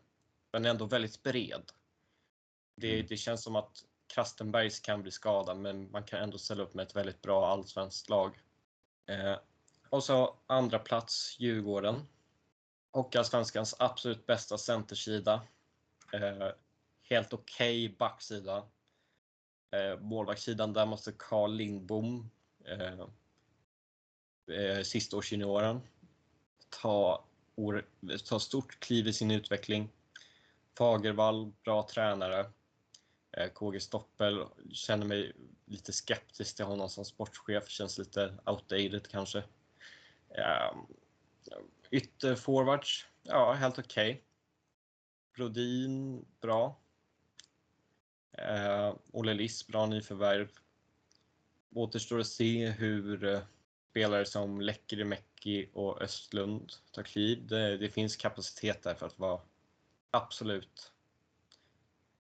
[0.52, 1.72] men ändå väldigt bred.
[2.76, 3.06] Det, mm.
[3.10, 6.88] det känns som att Krastenbergs kan bli skadad men man kan ändå ställa upp med
[6.88, 8.40] ett väldigt bra allsvenskt lag.
[9.06, 9.36] Eh,
[9.90, 12.08] och så andra plats Djurgården.
[12.92, 15.42] Hockeyallsvenskans absolut bästa centersida.
[16.14, 16.48] Eh,
[17.10, 18.64] helt okej okay backsida.
[19.72, 22.30] Eh, målvaktssidan där måste Carl Lindbom,
[22.66, 23.00] eh,
[24.58, 25.82] eh, sistaårsjunioren,
[26.82, 27.26] ta,
[28.30, 29.90] ta stort kliv i sin utveckling.
[30.78, 32.52] Fagervall, bra tränare.
[33.32, 35.34] Eh, KG Stoppel känner mig
[35.66, 39.44] lite skeptisk till honom som sportchef, känns lite outdated kanske.
[40.30, 40.78] Eh,
[41.92, 44.12] Ytterforwards, ja helt okej.
[44.12, 44.24] Okay.
[45.36, 46.79] Brodin, bra.
[48.42, 50.50] Eh, Olle Liss, bra nyförvärv.
[51.76, 53.42] Återstår att se hur eh,
[53.90, 57.48] spelare som Lekkerimäki och Östlund tar kliv.
[57.48, 59.42] Det, det, finns kapacitet där för att vara
[60.12, 60.92] absolut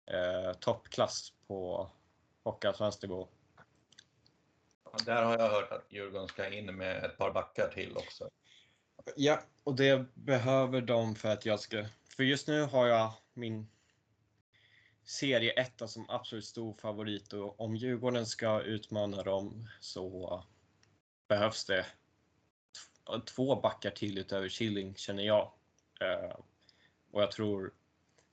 [0.05, 1.89] eh, toppklass på
[2.43, 3.27] Hockeyallsvensk nivå.
[5.05, 8.29] Där har jag hört att Djurgården ska in med ett par backar till också.
[9.15, 11.85] Ja, och det behöver de för att jag ska...
[12.15, 13.67] För just nu har jag min
[15.05, 20.43] serieetta som absolut stor favorit och om Djurgården ska utmana dem så
[21.27, 21.85] behövs det
[23.25, 25.51] två backar till utöver Killing känner jag.
[26.01, 26.35] Eh,
[27.11, 27.73] och jag tror,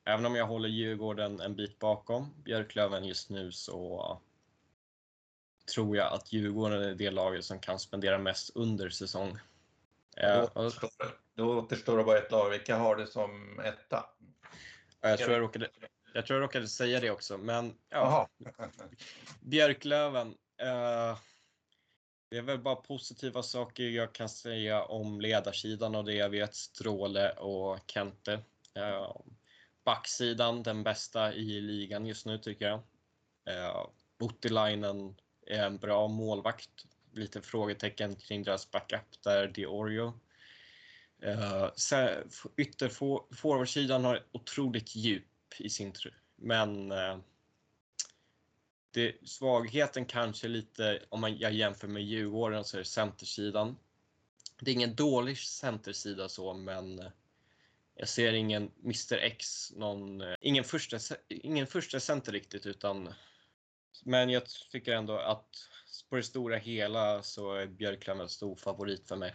[0.04, 4.20] även om jag håller Djurgården en bit bakom Björklöven just nu så
[5.74, 9.38] tror jag att Djurgården är det laget som kan spendera mest under säsong.
[10.16, 10.90] Då återstår,
[11.34, 12.50] då återstår det bara ett lag.
[12.50, 14.04] Vilka har det som etta?
[15.00, 15.68] Jag tror jag råkade,
[16.14, 18.28] jag tror jag råkade säga det också, men ja.
[19.40, 20.28] Björklöven.
[20.56, 21.18] Eh,
[22.30, 26.54] det är väl bara positiva saker jag kan säga om ledarsidan och det jag vet
[26.54, 28.32] Stråle och Kente.
[28.74, 29.16] Eh,
[29.84, 32.80] backsidan, den bästa i ligan just nu tycker jag.
[33.44, 33.86] Eh,
[34.18, 35.14] Bottilainen
[35.46, 36.70] är en bra målvakt.
[37.12, 40.20] Lite frågetecken kring deras backup där, Diorio.
[41.22, 41.68] Eh,
[42.56, 46.22] Ytterforwardsidan har otroligt djup i sin tur.
[46.36, 47.18] men eh,
[48.90, 53.76] det, svagheten kanske lite, om man, jag jämför med Djurgården, så är det centersidan.
[54.60, 57.10] Det är ingen dålig centersida så, men eh,
[57.94, 63.14] jag ser ingen Mr X, någon, eh, ingen, första, ingen första center riktigt, utan
[64.04, 65.68] men jag tycker ändå att
[66.08, 69.34] på det stora hela så är Björklöven en stor favorit för mig.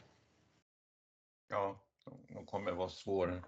[1.48, 1.80] Ja,
[2.28, 3.44] de kommer vara svåra,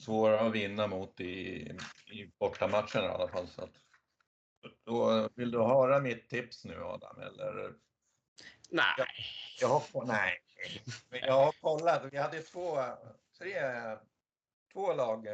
[0.00, 1.70] svåra att vinna mot i,
[2.12, 3.48] i bortamatchen i alla fall.
[3.48, 3.74] Så att,
[4.86, 7.20] då, vill du höra mitt tips nu Adam?
[7.20, 7.74] Eller?
[8.70, 8.94] Nej.
[8.98, 9.06] Jag,
[9.60, 10.42] jag har, nej.
[11.10, 12.02] Jag har kollat.
[12.12, 12.78] Vi hade två,
[13.38, 13.60] tre,
[14.72, 15.26] två lag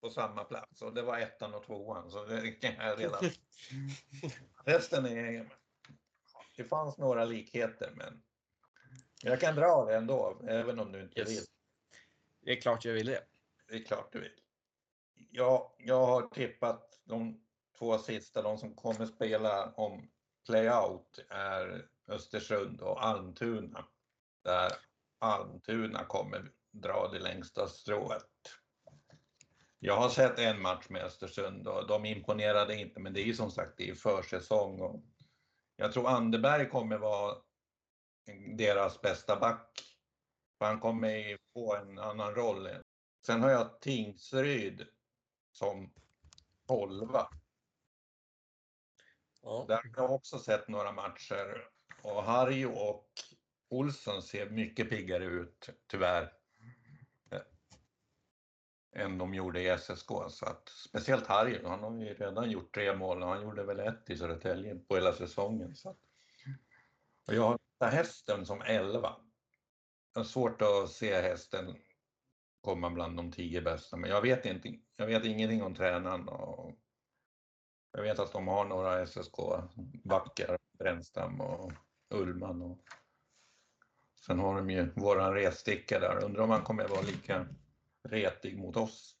[0.00, 2.10] på samma plats och det var ettan och tvåan.
[2.10, 3.24] Så det kan jag redan.
[4.64, 5.48] Resten är...
[6.56, 8.22] Det fanns några likheter men
[9.22, 11.30] jag kan dra det ändå, även om du inte yes.
[11.30, 11.44] vill.
[12.42, 13.24] Det är klart jag vill det.
[13.68, 14.40] Det är klart du vill.
[15.30, 17.44] Jag, jag har tippat de
[17.78, 20.10] två sista, de som kommer spela om
[20.46, 23.84] playout är Östersund och Almtuna.
[24.44, 24.72] Där
[25.18, 28.30] Almtuna kommer dra det längsta strået.
[29.78, 33.34] Jag har sett en match med Östersund och de imponerade inte, men det är ju
[33.34, 35.04] som sagt det är försäsong och
[35.76, 37.36] jag tror Anderberg kommer vara
[38.56, 39.80] deras bästa back.
[40.60, 42.68] Han kommer få en annan roll.
[43.26, 44.86] Sen har jag Tingsryd
[45.52, 45.92] som
[46.66, 47.28] tolva.
[49.42, 49.64] Ja.
[49.68, 51.68] Där har jag också sett några matcher
[52.02, 53.10] och Harry och
[53.68, 56.32] Olsson ser mycket piggare ut, tyvärr,
[58.92, 60.08] än de gjorde i SSK.
[60.28, 63.80] Så att, speciellt Harry, han har ju redan gjort tre mål och han gjorde väl
[63.80, 65.74] ett i Södertälje på hela säsongen.
[65.74, 65.98] Så att,
[67.26, 69.16] och jag har hästen som 11.
[70.12, 71.76] Jag har svårt att se hästen
[72.64, 76.28] komma bland de tio bästa, men jag vet, inte, jag vet ingenting om tränaren.
[76.28, 76.78] Och
[77.92, 81.72] jag vet att de har några SSK-backar, Brännstam och
[82.10, 82.62] Ullman.
[82.62, 82.80] Och
[84.26, 86.24] sen har de ju våran ressticka där.
[86.24, 87.48] Undrar om han kommer vara lika
[88.02, 89.16] retig mot oss.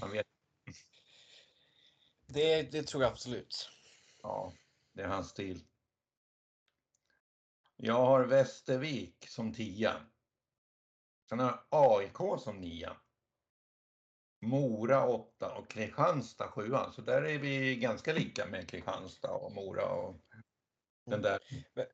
[0.00, 0.26] Man vet.
[2.26, 3.70] Det, det tror jag absolut.
[4.22, 4.52] Ja,
[4.92, 5.64] det är hans stil.
[7.76, 10.06] Jag har Västervik som tia.
[11.28, 12.96] Sen har jag AIK som nia.
[14.40, 16.72] Mora 8 och Kristianstad 7.
[16.92, 20.16] Så där är vi ganska lika med Kristianstad och Mora och
[21.06, 21.38] den där.
[21.74, 21.86] Men,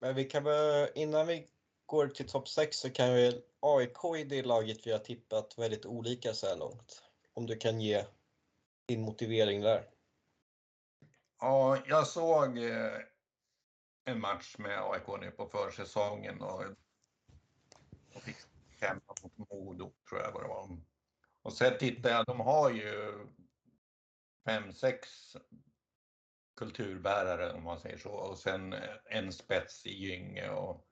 [0.00, 1.50] men vi kan väl, innan vi
[1.86, 5.86] går till topp 6 så kan vi AIK i det laget vi har tippat väldigt
[5.86, 7.02] olika så här långt.
[7.34, 8.04] Om du kan ge
[8.86, 9.84] din motivering där.
[11.40, 13.00] Ja, jag såg eh,
[14.04, 16.62] en match med AIK nu på försäsongen och,
[18.14, 18.36] och fick
[19.22, 20.80] mot Modo tror jag vad det var.
[21.42, 23.26] Och sen tittar jag, de har ju
[24.46, 25.08] fem, sex
[26.56, 30.50] kulturbärare om man säger så och sen en spets i Gynge.
[30.50, 30.86] Och,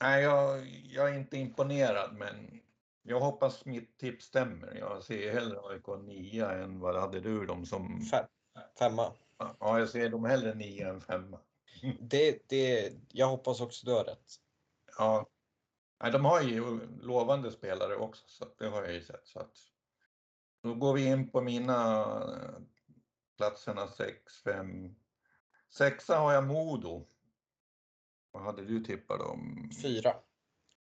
[0.00, 2.60] nej, jag, jag är inte imponerad men
[3.02, 4.74] jag hoppas mitt tips stämmer.
[4.74, 8.02] Jag ser hellre AIK 9 än vad hade du dem som?
[8.10, 8.26] Fem.
[8.78, 9.12] Femma.
[9.38, 11.40] Ja, jag ser dem hellre 9 än femma.
[12.00, 14.34] Det, det, jag hoppas också du har rätt.
[14.98, 15.26] Ja.
[16.00, 19.26] Nej, de har ju lovande spelare också, så det har jag ju sett.
[19.26, 19.56] Så att,
[20.62, 22.60] då går vi in på mina eh,
[23.36, 24.94] platserna 6, 5.
[25.70, 27.06] Sexa har jag Modo.
[28.30, 29.70] Vad hade du tippat dem?
[29.82, 30.14] Fyra.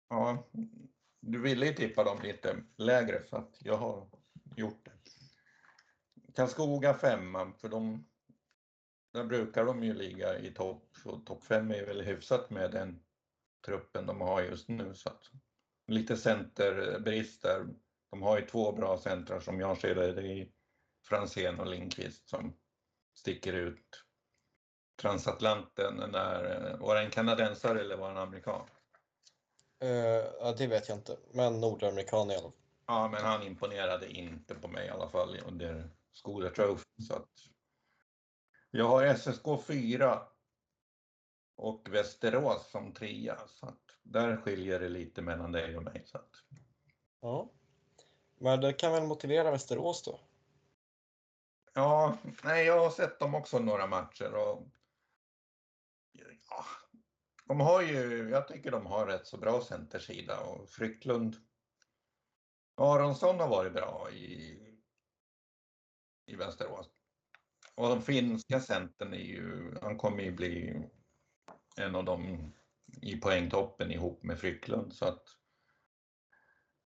[0.09, 0.47] Ja,
[1.19, 4.07] du ville ju tippa dem lite lägre så att jag har
[4.55, 4.91] gjort det.
[6.35, 8.05] Karlskoga femma, för de,
[9.11, 13.03] där brukar de ju ligga i topp och topp fem är väl hyfsat med den
[13.65, 14.93] truppen de har just nu.
[14.95, 15.23] Så att,
[15.87, 17.67] lite centerbrist där
[18.09, 20.13] de har ju två bra centrar som jag ser det.
[20.13, 20.47] Det är
[21.07, 22.53] Franzén och Lindqvist som
[23.13, 24.03] sticker ut.
[25.01, 28.67] Transatlanten, den där, var det en kanadensare eller var det en amerikan?
[29.83, 29.89] Uh,
[30.39, 32.51] ja, det vet jag inte, men nordamerikan i alla fall.
[32.87, 37.03] Ja, men han imponerade inte på mig i alla fall under Skoda Trophy.
[37.07, 37.29] Så att
[38.71, 40.21] jag har SSK 4
[41.55, 43.37] och Västerås som trea.
[43.47, 46.03] Så att där skiljer det lite mellan dig och mig.
[46.05, 46.43] Så att...
[47.21, 47.49] Ja.
[48.37, 50.19] Men det kan väl motivera Västerås då?
[51.73, 54.67] Ja, nej, jag har sett dem också några matcher och
[56.49, 56.65] ja,
[57.45, 61.35] de har ju, jag tycker de har rätt så bra centersida och Frycklund
[62.75, 64.59] Aronsson har varit bra i,
[66.25, 66.89] i Västerås.
[67.75, 70.83] och den finska centern är ju, han kommer ju bli
[71.75, 72.53] en av dem
[73.01, 74.93] i poängtoppen ihop med Frycklund.
[74.93, 75.23] Så att,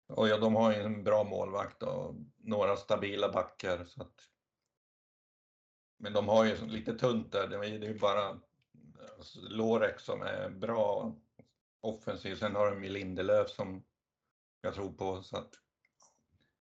[0.09, 3.85] och ja, de har ju en bra målvakt och några stabila backar.
[3.85, 4.29] Så att,
[5.97, 7.49] men de har ju lite tunt där.
[7.49, 8.41] Det är ju bara
[9.35, 11.17] Lorek som är bra
[11.81, 12.37] offensiv.
[12.37, 13.85] Sen har de ju Lindelöf som
[14.61, 15.23] jag tror på.
[15.23, 15.55] Så att,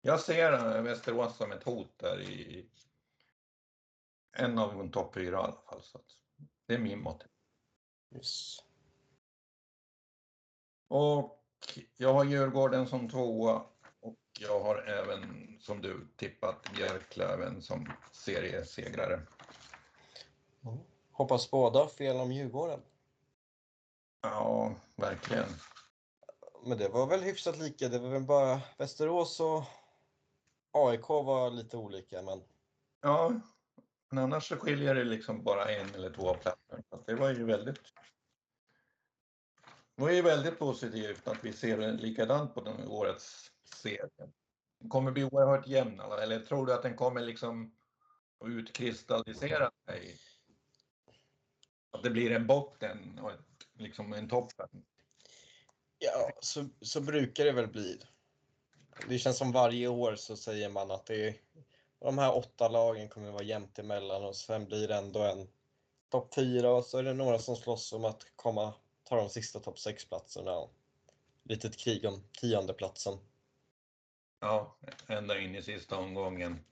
[0.01, 2.69] jag ser Västerås som ett hot där i
[4.31, 5.81] en av de topp fyra i alla fall.
[5.83, 6.05] Så att,
[6.65, 7.36] det är min motivation.
[8.15, 8.63] Yes.
[10.87, 11.43] Och
[11.97, 13.65] jag har Djurgården som tvåa
[13.99, 19.21] och jag har även som du tippat Björklöven som seriesegrare.
[20.63, 20.77] Mm.
[21.11, 22.81] Hoppas båda fel om Djurgården.
[24.21, 25.49] Ja, verkligen.
[26.63, 27.87] Men det var väl hyfsat lika.
[27.89, 29.63] Det var väl bara Västerås och
[30.71, 32.21] AIK var lite olika.
[32.21, 32.43] Men...
[33.01, 33.33] Ja,
[34.09, 36.83] men annars så skiljer det liksom bara en eller två platser.
[37.05, 37.93] Det var ju väldigt
[39.95, 44.09] det var ju väldigt positivt att vi ser likadant på den årets serie.
[44.79, 47.75] Den kommer bli oerhört jämn, eller tror du att den kommer liksom
[48.45, 50.17] utkristallisera sig?
[51.91, 53.39] Att det blir en botten och ett,
[53.73, 54.69] liksom en toppen?
[55.99, 58.01] Ja, så, så brukar det väl bli.
[59.07, 61.35] Det känns som varje år så säger man att det
[61.99, 65.47] de här åtta lagen kommer vara jämnt emellan och sen blir det ändå en
[66.09, 68.73] topp fyra och så är det några som slåss om att komma
[69.03, 70.67] ta de sista topp 6-platserna.
[71.43, 73.17] Litet krig om tionde platsen.
[74.39, 74.77] Ja,
[75.07, 76.65] ända in i sista omgången.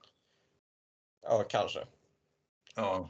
[1.21, 1.87] Ja, kanske.
[2.75, 3.09] Ja,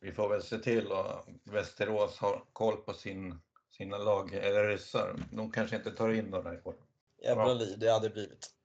[0.00, 3.40] vi får väl se till att Västerås har koll på sin,
[3.70, 5.26] sina lag, eller ryssar.
[5.32, 6.74] De kanske inte tar in några i år.
[7.22, 8.57] Jävla liv det hade blivit.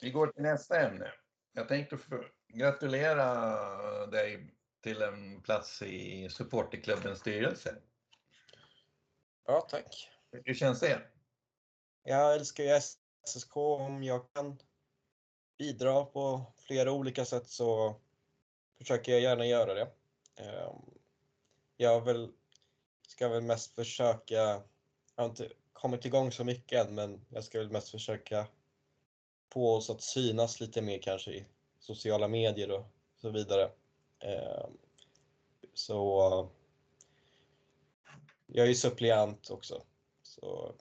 [0.00, 1.12] Vi går till nästa ämne.
[1.52, 1.98] Jag tänkte
[2.48, 3.26] gratulera
[4.06, 7.76] dig till en plats i supporterklubbens styrelse.
[9.46, 10.10] Ja, tack.
[10.44, 11.02] Hur känns det?
[12.02, 12.80] Jag älskar ju
[13.26, 13.56] SSK.
[13.56, 14.58] Om jag kan
[15.58, 18.00] bidra på flera olika sätt så
[18.78, 19.92] försöker jag gärna göra det.
[20.36, 20.76] Ehm,
[21.76, 22.32] jag väl,
[23.08, 24.62] ska väl mest försöka, jag
[25.16, 28.46] har inte kommit igång så mycket än, men jag ska väl mest försöka
[29.52, 31.46] få oss att synas lite mer kanske i
[31.78, 32.86] sociala medier och
[33.16, 33.70] så vidare.
[34.20, 34.78] Ehm,
[35.74, 36.50] så
[38.46, 39.82] jag är ju suppleant också.
[40.22, 40.74] Så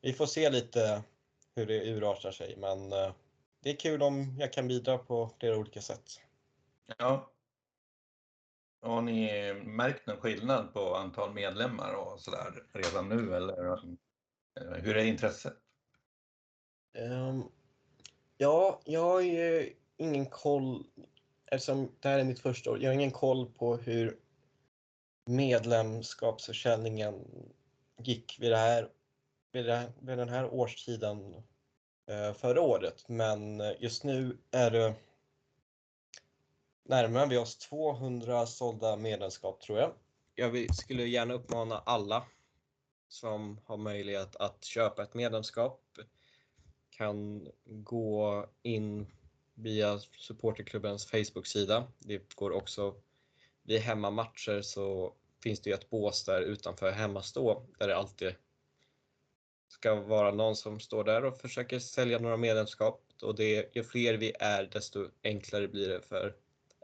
[0.00, 1.02] vi får se lite
[1.54, 3.12] hur det urartar sig, men eh,
[3.60, 6.20] det är kul om jag kan bidra på flera olika sätt.
[6.98, 7.30] Ja.
[8.80, 14.96] Har ni märkt någon skillnad på antal medlemmar och sådär redan nu eller eh, hur
[14.96, 15.56] är intresset?
[16.98, 17.52] Um,
[18.38, 20.84] ja, jag har ju ingen koll
[21.46, 24.18] eftersom det här är mitt första år, jag har ingen koll på hur
[25.24, 27.24] medlemskapsförsäljningen
[27.98, 28.90] gick vid, det här,
[29.52, 31.34] vid, det, vid den här årstiden
[32.06, 33.08] eh, förra året.
[33.08, 34.94] Men eh, just nu är det
[36.82, 39.92] närmare vi oss 200 sålda medlemskap tror jag.
[40.34, 42.26] Jag skulle gärna uppmana alla
[43.08, 45.82] som har möjlighet att köpa ett medlemskap
[46.98, 49.06] kan gå in
[49.54, 51.92] via supporterklubbens Facebook-sida.
[51.98, 52.94] Det går också
[53.62, 58.34] vid hemmamatcher så finns det ju ett bås där utanför hemmastå där det alltid
[59.68, 63.04] ska vara någon som står där och försöker sälja några medlemskap.
[63.22, 66.36] Och det, ju fler vi är desto enklare blir det för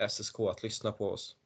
[0.09, 1.37] SSK att lyssna på oss.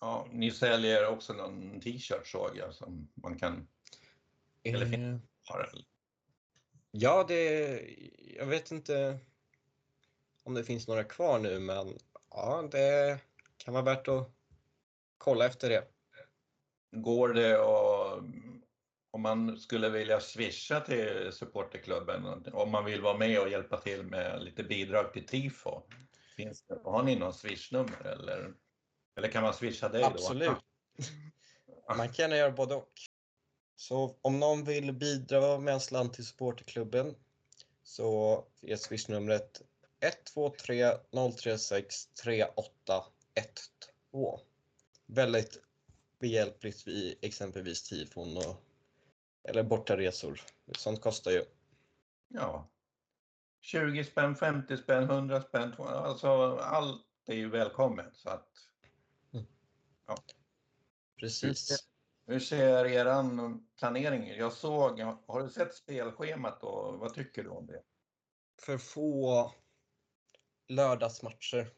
[0.00, 3.68] Ja, ni säljer också någon t-shirt såg jag som man kan...
[4.62, 5.16] Eller eh,
[7.00, 7.80] Ja, det...
[8.36, 9.18] Jag vet inte
[10.44, 11.98] om det finns några kvar nu, men
[12.30, 13.18] ja, det
[13.56, 14.30] kan vara värt att
[15.18, 15.84] kolla efter det.
[16.92, 18.22] Går det att,
[19.10, 24.02] om man skulle vilja swisha till supporterklubben, om man vill vara med och hjälpa till
[24.02, 25.82] med lite bidrag till tifo,
[26.36, 28.54] finns det, har ni någon swishnummer eller,
[29.16, 30.48] eller kan man swisha dig Absolut.
[30.48, 31.94] då?
[31.96, 32.92] Man kan göra både och.
[33.78, 37.14] Så om någon vill bidra med en slant till supporterklubben
[37.82, 39.62] så är swishnumret
[40.00, 40.96] 123
[41.42, 44.40] 036 3812.
[45.06, 45.62] Väldigt
[46.18, 48.64] behjälpligt vid exempelvis tifon och
[49.44, 50.40] eller bortaresor.
[50.78, 51.44] Sånt kostar ju.
[52.28, 52.68] Ja.
[53.60, 58.48] 20 spänn, 50 spänn, 100 spänn, alltså allt är ju välkommet så att.
[59.32, 59.46] Mm.
[60.06, 60.16] Ja.
[61.16, 61.88] Precis.
[62.30, 67.66] Hur ser eran planering Jag såg, har du sett spelschemat och vad tycker du om
[67.66, 67.82] det?
[68.60, 69.52] för få
[70.68, 71.70] lördagsmatcher.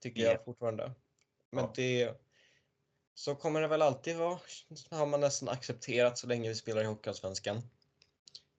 [0.00, 0.30] Tycker Ja.
[0.30, 0.92] jag fortfarande.
[1.50, 1.72] Men Ja.
[1.76, 2.20] det...
[3.14, 4.38] Så kommer det väl alltid vara.
[4.90, 7.56] Det har man nästan accepterat så länge vi spelar i Hockeyallsvenskan.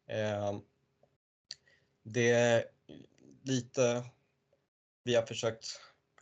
[0.07, 0.59] Eh,
[2.03, 2.65] det är
[3.43, 4.03] lite
[5.03, 5.65] vi har försökt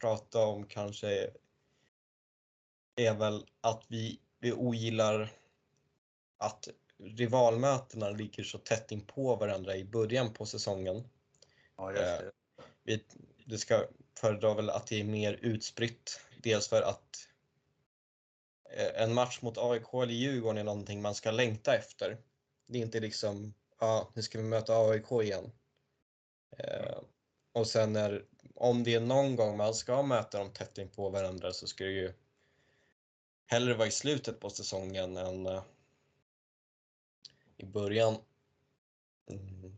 [0.01, 1.31] prata om kanske
[2.95, 5.31] är väl att vi, vi ogillar
[6.37, 6.67] att
[6.97, 11.03] rivalmötena ligger så tätt in på varandra i början på säsongen.
[11.77, 12.31] Ja, just det.
[12.83, 13.03] Vi,
[13.45, 13.85] det ska
[14.19, 16.21] föredra väl att det är mer utspritt.
[16.43, 17.27] Dels för att
[18.69, 22.17] eh, en match mot AIK eller Djurgården är någonting man ska längta efter.
[22.67, 25.51] Det är inte liksom, ja, nu ska vi möta AIK igen.
[26.57, 26.97] Eh,
[27.51, 28.25] och sen när,
[28.55, 31.83] om det är någon gång man ska möta dem tätt in på varandra så ska
[31.83, 32.13] det ju
[33.51, 35.63] hellre vara i slutet på säsongen än eh,
[37.57, 38.15] i början.
[39.31, 39.75] Mm.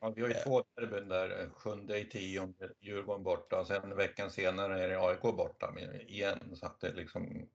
[0.00, 0.42] Ja, vi har ju Eh.
[0.44, 5.00] två derbyn där, eh, sjunde i tionde, Djurgården borta och sen veckan senare är det
[5.00, 5.74] AIK borta
[6.06, 6.56] igen.
[6.56, 7.48] Så att det liksom,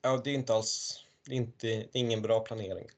[0.00, 2.88] Ja, det är inte alls, det är, inte, det är ingen bra planering,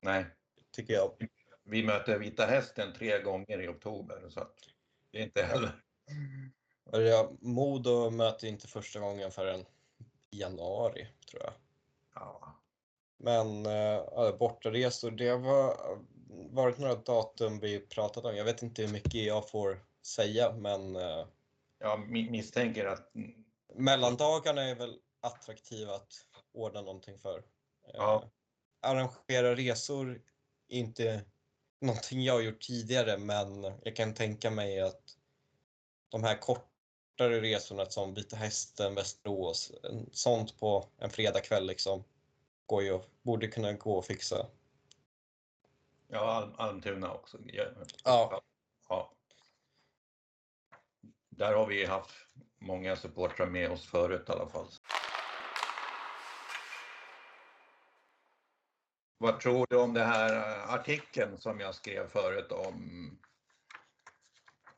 [0.00, 0.24] nej.
[0.70, 1.28] tycker jag.
[1.64, 4.54] Vi möter Vita Hästen tre gånger i oktober så att
[5.10, 5.82] det är inte heller.
[6.90, 9.64] Jag, Modo möter inte första gången förrän
[10.30, 11.52] januari, tror jag.
[12.14, 12.56] Ja,
[13.18, 15.98] Men äh, bortaresor, det har var,
[16.50, 18.36] varit några datum vi pratat om.
[18.36, 21.26] Jag vet inte hur mycket jag får säga, men äh,
[21.78, 23.12] jag mi- misstänker att
[23.74, 26.12] mellandagarna är väl attraktiva att
[26.52, 27.44] ordna någonting för.
[27.92, 28.22] Ja.
[28.22, 28.28] Eh,
[28.90, 30.22] arrangera resor
[30.68, 31.24] är inte
[31.80, 35.02] någonting jag har gjort tidigare, men jag kan tänka mig att
[36.08, 36.38] de här
[37.16, 39.72] kortare resorna som Vita Hästen, Västerås,
[40.12, 42.04] sånt på en fredagkväll liksom,
[42.66, 44.46] går ju, borde kunna gå att fixa.
[46.08, 47.38] ja, Al- Almtuna också.
[48.04, 48.42] Ja.
[48.88, 49.12] Ja.
[51.28, 52.10] Där har vi haft
[52.58, 54.68] många supportrar med oss förut i alla fall.
[59.18, 63.18] Vad tror du om det här artikeln som jag skrev förut om,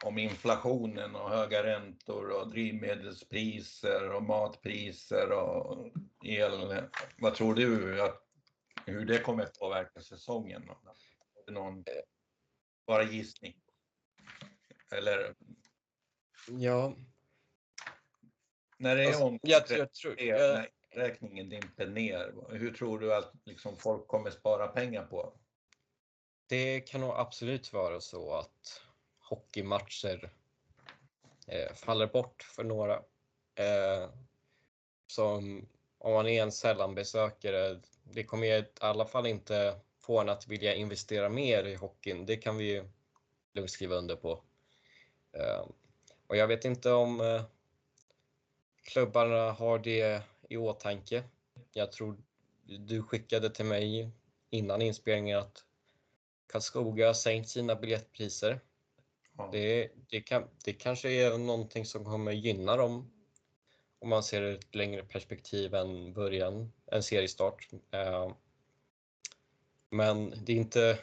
[0.05, 5.93] om inflationen och höga räntor och drivmedelspriser och matpriser och
[6.25, 6.83] el.
[7.19, 8.23] Vad tror du att,
[8.87, 10.71] hur det kommer att påverka säsongen?
[11.51, 11.85] Någon,
[12.87, 13.55] bara gissning?
[14.93, 15.35] Eller
[16.51, 16.97] Ja,
[18.79, 20.21] när det är alltså, om jag, jag tror...
[20.21, 25.41] Jag, räkningen dimper ner, hur tror du att liksom folk kommer spara pengar på?
[26.49, 28.83] Det kan nog absolut vara så att
[29.29, 30.31] hockeymatcher
[31.47, 32.95] eh, faller bort för några.
[33.55, 34.11] Eh,
[35.07, 35.69] som
[35.99, 40.75] om man är en sällanbesökare, det kommer i alla fall inte få en att vilja
[40.75, 42.27] investera mer i hockeyn.
[42.27, 42.89] Det kan vi ju
[43.55, 44.43] lugnt skriva under på.
[45.33, 45.67] Eh,
[46.27, 47.43] och jag vet inte om eh,
[48.83, 51.25] klubbarna har det i åtanke.
[51.73, 52.17] Jag tror
[52.65, 54.11] du skickade till mig
[54.51, 55.65] innan inspelningen att
[56.47, 58.61] Karlskoga har sänkt sina biljettpriser.
[59.39, 59.49] Ja.
[59.53, 63.11] Det, det, kan, det kanske är någonting som kommer gynna dem
[63.99, 67.69] om man ser ett längre perspektiv än början, en seriestart.
[67.91, 68.33] Eh,
[69.91, 70.99] men det är inte,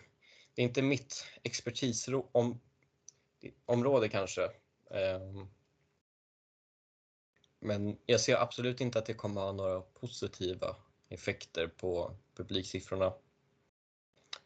[0.54, 4.44] det är inte mitt expertisområde kanske.
[4.92, 5.46] Eh,
[7.60, 10.76] men jag ser absolut inte att det kommer ha några positiva
[11.10, 13.14] effekter på publiksiffrorna.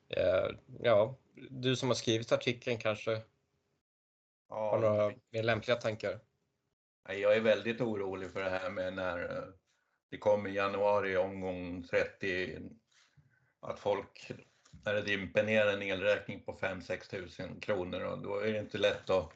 [0.08, 0.50] Eh,
[0.82, 1.18] ja,
[1.50, 3.22] du som har skrivit artikeln kanske
[4.50, 6.20] har Ja, några mer lämpliga tankar?
[7.08, 9.43] Jag är väldigt orolig för det här med när eh,
[10.10, 12.60] det kommer i januari omgång 30
[13.62, 14.32] att folk,
[14.86, 18.78] när det dimper ner en elräkning på 5-6 tusen kronor och då är det inte
[18.78, 19.34] lätt att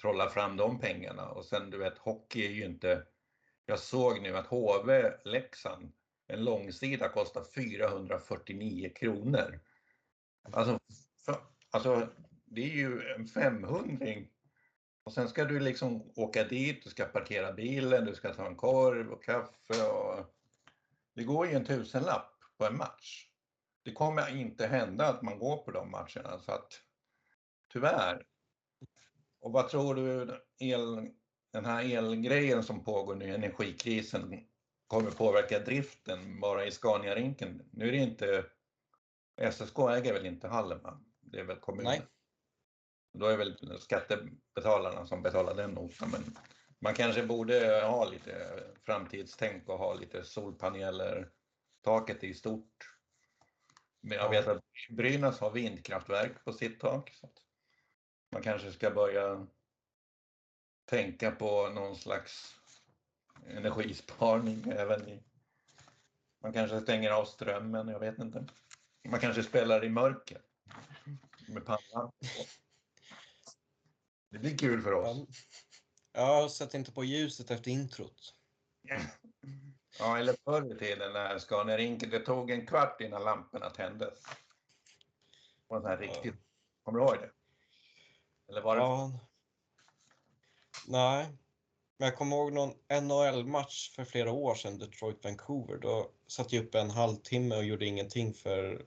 [0.00, 3.06] trolla fram de pengarna och sen du vet hockey är ju inte,
[3.66, 5.92] jag såg nu att HV Leksand,
[6.26, 9.60] en långsida kostar 449 kronor.
[10.42, 10.78] Alltså,
[11.24, 11.36] för,
[11.70, 12.08] alltså
[12.44, 13.96] det är ju en 500
[15.04, 18.56] och sen ska du liksom åka dit, du ska parkera bilen, du ska ta en
[18.56, 20.34] korv och kaffe och
[21.14, 23.28] det går ju en tusenlapp på en match.
[23.84, 26.80] Det kommer inte hända att man går på de matcherna så att
[27.72, 28.26] tyvärr.
[29.40, 31.08] Och vad tror du el,
[31.52, 34.46] den här elgrejen som pågår nu, energikrisen,
[34.86, 37.62] kommer påverka driften bara i Scania-rinken?
[37.70, 38.44] Nu är det inte,
[39.52, 41.00] SSK äger väl inte hallen va?
[41.20, 41.92] Det är väl kommunen?
[41.92, 42.02] Nej.
[43.12, 46.10] Då är väl skattebetalarna som betalar den notan.
[46.10, 46.36] Men
[46.78, 51.30] man kanske borde ha lite framtidstänk och ha lite solpaneler.
[51.82, 52.88] Taket är stort.
[54.00, 54.30] Men jag Ja.
[54.30, 57.10] vet att Brynäs har vindkraftverk på sitt tak.
[57.14, 57.30] Så
[58.32, 59.46] man kanske ska börja
[60.84, 62.56] tänka på någon slags
[63.46, 65.22] energisparning även i...
[66.42, 68.46] Man kanske stänger av strömmen, jag vet inte.
[69.08, 70.40] Man kanske spelar i mörker
[71.48, 72.12] med pannan.
[74.32, 75.26] Det blir kul för oss.
[76.12, 78.34] Ja, sätt inte på ljuset efter introt.
[79.98, 84.22] Ja, eller förr i tiden när Scania det tog en kvart innan lamporna tändes.
[84.22, 84.30] Det
[85.68, 86.34] var så här riktigt,
[86.82, 87.30] kommer du ihåg det?
[88.48, 88.82] Eller var det?
[88.82, 89.12] Ja.
[90.86, 91.26] Nej,
[91.98, 95.78] men jag kommer ihåg någon NHL-match för flera år sedan, Detroit-Vancouver.
[95.78, 98.86] Då satt jag uppe en halvtimme och gjorde ingenting för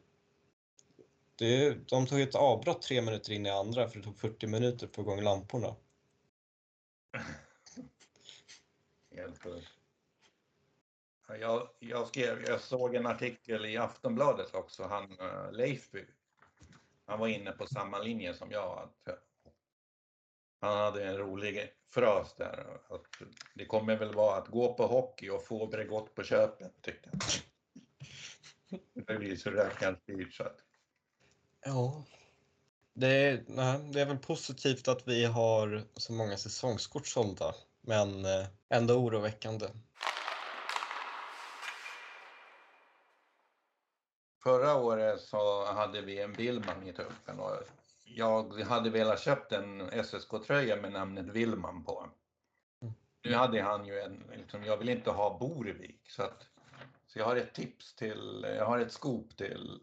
[1.36, 4.88] det, de tog ett avbrott tre minuter in i andra för det tog 40 minuter
[4.88, 5.76] att få igång lamporna.
[11.40, 16.06] Jag, jag, skrev, jag såg en artikel i Aftonbladet också, han eh, Leifby.
[17.06, 18.80] Han var inne på samma linje som jag.
[18.80, 19.20] Att,
[20.60, 22.80] han hade en rolig fras där.
[22.90, 23.06] Att
[23.54, 27.20] det kommer väl vara att gå på hockey och få Bregott på köpet, tyckte han.
[28.94, 30.65] Det blir så räknar så att.
[31.66, 32.04] Ja.
[32.94, 38.26] Det är, nej, det är väl positivt att vi har så många säsongskort sålda, men
[38.26, 39.68] eh, ändå oroväckande.
[44.44, 47.64] Förra året så hade vi en Billman i truppen och
[48.04, 52.10] jag hade velat köpt en SSK-tröja med namnet Willman på.
[53.24, 56.48] Nu hade han ju en, liksom, jag vill inte ha Borevik så att
[57.08, 59.80] så jag har ett tips till, jag har ett skop till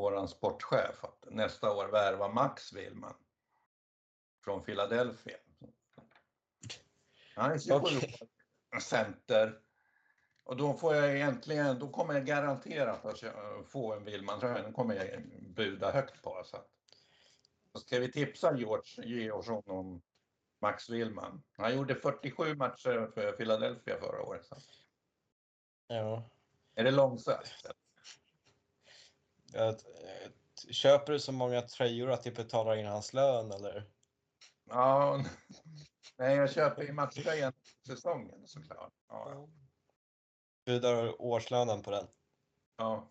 [0.00, 3.14] våran sportchef att nästa år värva Max Willman
[4.44, 5.36] från Philadelphia.
[7.36, 8.00] Är okay.
[8.80, 9.60] center.
[10.44, 13.20] Och då får jag egentligen, då kommer jag garanterat att
[13.70, 14.62] få en Willman-tröja.
[14.62, 16.42] Den kommer jag buda högt på.
[16.44, 16.66] Så att.
[17.74, 20.02] Ska vi tipsa George Georgsson om
[20.60, 21.42] Max Willman?
[21.56, 24.46] Han gjorde 47 matcher för Philadelphia förra året.
[24.46, 24.56] Så.
[25.86, 26.30] Ja.
[26.74, 27.66] Är det långsökt?
[30.70, 33.84] Köper du så många tröjor att det betalar in hans lön eller?
[34.64, 35.24] Ja,
[36.16, 37.52] nej jag köper ju matchtröjan
[37.86, 38.92] säsongen såklart.
[39.08, 39.48] Ja.
[40.64, 42.06] Budar årslönen på den?
[42.76, 43.08] Ja,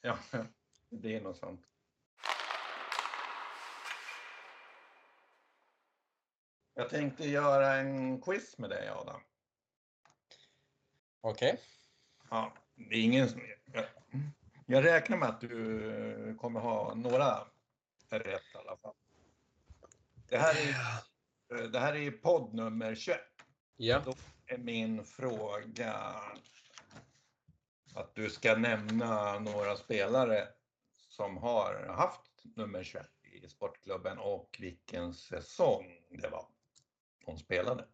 [0.00, 0.18] ja,
[0.90, 1.66] det är något sånt.
[6.74, 9.20] Jag tänkte göra en quiz med dig Adam.
[11.20, 11.52] Okej.
[11.52, 11.64] Okay.
[12.30, 13.40] Ja, det är ingen som...
[14.66, 17.46] Jag räknar med att du kommer ha några
[18.08, 18.94] rätt i alla fall.
[20.28, 23.20] Det här är, det här är podd nummer 21.
[23.76, 24.02] Ja.
[24.04, 24.14] Då
[24.46, 25.94] är min fråga
[27.94, 30.48] att du ska nämna några spelare
[31.08, 36.46] som har haft nummer 21 i sportklubben och vilken säsong det var
[37.26, 37.84] de spelade.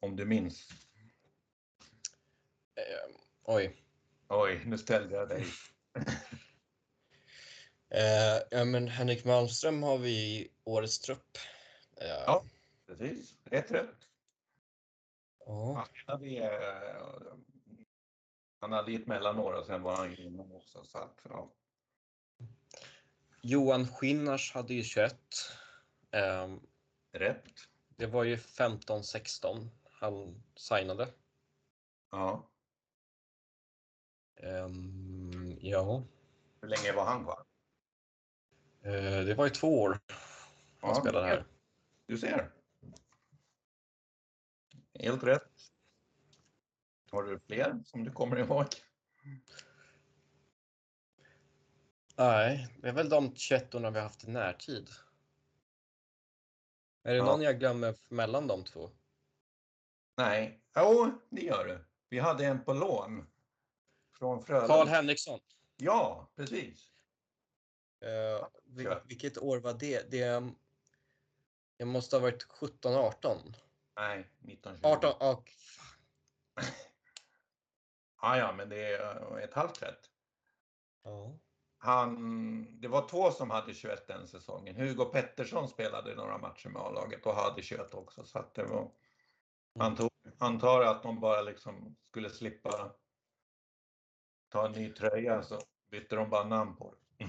[0.00, 0.68] Om du minns.
[2.74, 3.84] Eh, oj.
[4.28, 5.46] Oj, nu ställde jag dig.
[7.90, 11.38] Eh, ja, men Henrik Malmström har vi i årets trupp.
[12.00, 12.44] Eh, ja,
[12.86, 13.34] precis.
[13.44, 14.08] Rätt rätt.
[15.46, 15.86] Ja.
[16.06, 17.32] Han, hade, eh,
[18.60, 20.84] han hade ett mellanår och sen var han inom också.
[20.84, 21.52] Så att, ja.
[23.42, 25.14] Johan Skinnars hade ju 21.
[26.10, 26.48] Eh,
[27.12, 27.52] rätt.
[27.96, 29.68] Det var ju 15-16
[30.00, 31.08] han signade.
[32.10, 32.48] Ja.
[34.42, 36.02] Um, ja.
[36.60, 37.44] Hur länge var han kvar?
[38.86, 40.00] Uh, det var ju två år
[40.80, 41.46] han ja, spelade här.
[42.06, 42.50] Du ser.
[44.94, 45.52] Helt rätt.
[47.10, 48.66] Har du fler som du kommer ihåg?
[52.16, 54.88] Nej, det är väl de 21 vi har haft i närtid.
[57.02, 57.24] Är det ja.
[57.24, 58.90] någon jag glömmer mellan de två?
[60.16, 61.84] Nej, jo, det gör du.
[62.08, 63.26] Vi hade en på lån
[64.18, 64.66] från Frölunda.
[64.66, 65.40] Karl Henriksson.
[65.76, 66.92] Ja, precis.
[68.04, 70.10] Uh, vil vilket år var det?
[70.10, 70.52] Det,
[71.78, 73.38] det måste ha varit 17, 18?
[73.96, 74.86] Nej, 1920.
[74.86, 75.50] 18, och...
[78.16, 80.10] ah, ja, men det är ett halvt rätt.
[81.04, 81.38] Ja.
[81.78, 84.76] Han, det var två som hade 21 den säsongen.
[84.76, 88.24] Hugo Pettersson spelade några matcher med A-laget och hade 21 också.
[88.24, 88.90] Så att det var,
[89.78, 92.94] antog, antar att de bara liksom skulle slippa
[94.48, 97.26] ta en ny tröja så bytte de bara namn på det.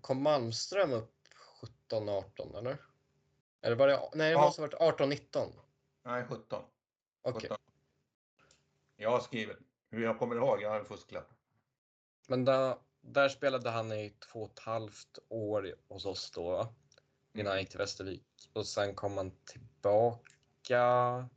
[0.00, 1.14] Kom Malmström upp
[1.60, 2.78] 17, 18 eller?
[3.60, 4.40] Eller var det, nej det ja.
[4.40, 5.52] måste ha varit 18, 19?
[6.02, 6.64] Nej, 17.
[7.22, 7.50] Okej.
[7.50, 7.56] Okay.
[8.96, 9.58] Jag har skrivit
[9.90, 11.30] hur jag kommer ihåg, jag har en fusklapp.
[12.28, 16.74] Men där, där spelade han i två och ett halvt år hos oss då.
[17.32, 18.50] innan han gick till Västervik.
[18.52, 21.28] Och sen kom han tillbaka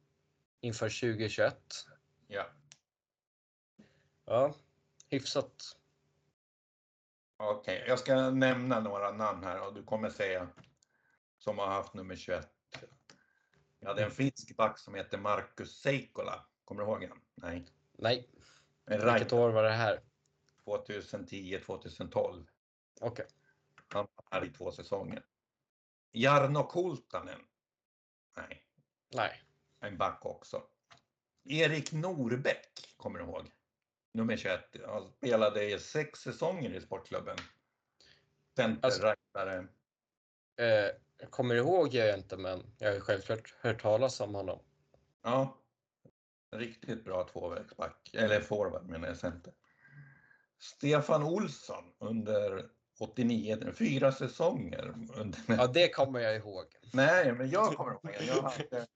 [0.61, 1.57] inför 2021.
[2.27, 2.45] Ja.
[4.25, 4.53] Ja,
[5.09, 5.77] hyfsat.
[7.37, 10.47] Okej, jag ska nämna några namn här och du kommer säga
[11.37, 12.49] som har haft nummer 21.
[13.79, 16.45] Jag hade en finsk back som heter Marcus Seikola.
[16.65, 17.21] Kommer du ihåg honom?
[17.35, 17.65] Nej.
[17.91, 18.29] Nej,
[18.85, 19.99] En vilket år var det här?
[20.63, 22.47] 2010, 2012.
[23.01, 23.25] Okej.
[23.87, 25.25] Han var här i två säsonger.
[26.11, 27.41] Jarno Kultanen.
[28.37, 28.65] Nej,
[29.13, 29.43] Nej.
[29.79, 30.63] en back också.
[31.43, 33.51] Erik Norbäck, kommer du ihåg?
[34.15, 34.59] Nummer 21.
[34.87, 37.37] Han spelade i sex säsonger i sportklubben.
[38.55, 39.15] Center, Alltså-.
[40.57, 40.89] Eh,
[41.29, 44.59] kommer ihåg jag inte, men jag har självklart hört talas om honom.
[45.23, 45.57] Ja.
[46.51, 48.09] Riktigt bra tvåvägsback.
[48.13, 49.53] Eller forward menar jag, center.
[50.59, 54.93] Stefan Olsson under 89, fyra säsonger.
[55.47, 56.65] Ja, det kommer jag ihåg.
[56.93, 58.87] Nej, men jag kommer ihåg jag hade,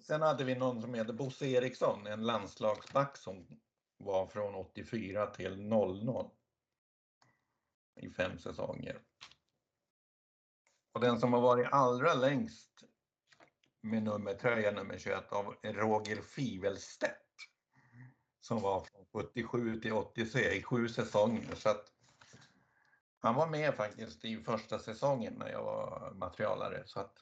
[0.00, 3.46] Sen hade vi någon som heter Bosse Eriksson, en landslagsback som
[4.00, 6.30] var från 84 till 00
[7.96, 9.02] i fem säsonger.
[10.92, 12.84] Och den som har varit allra längst
[13.80, 17.30] med nummer, tröja nummer 21 av Roger Fivelstedt
[18.40, 21.54] som var från 77 till 83 i sju säsonger.
[21.54, 21.92] Så att
[23.18, 26.82] han var med faktiskt i första säsongen när jag var materialare.
[26.86, 27.14] Så att,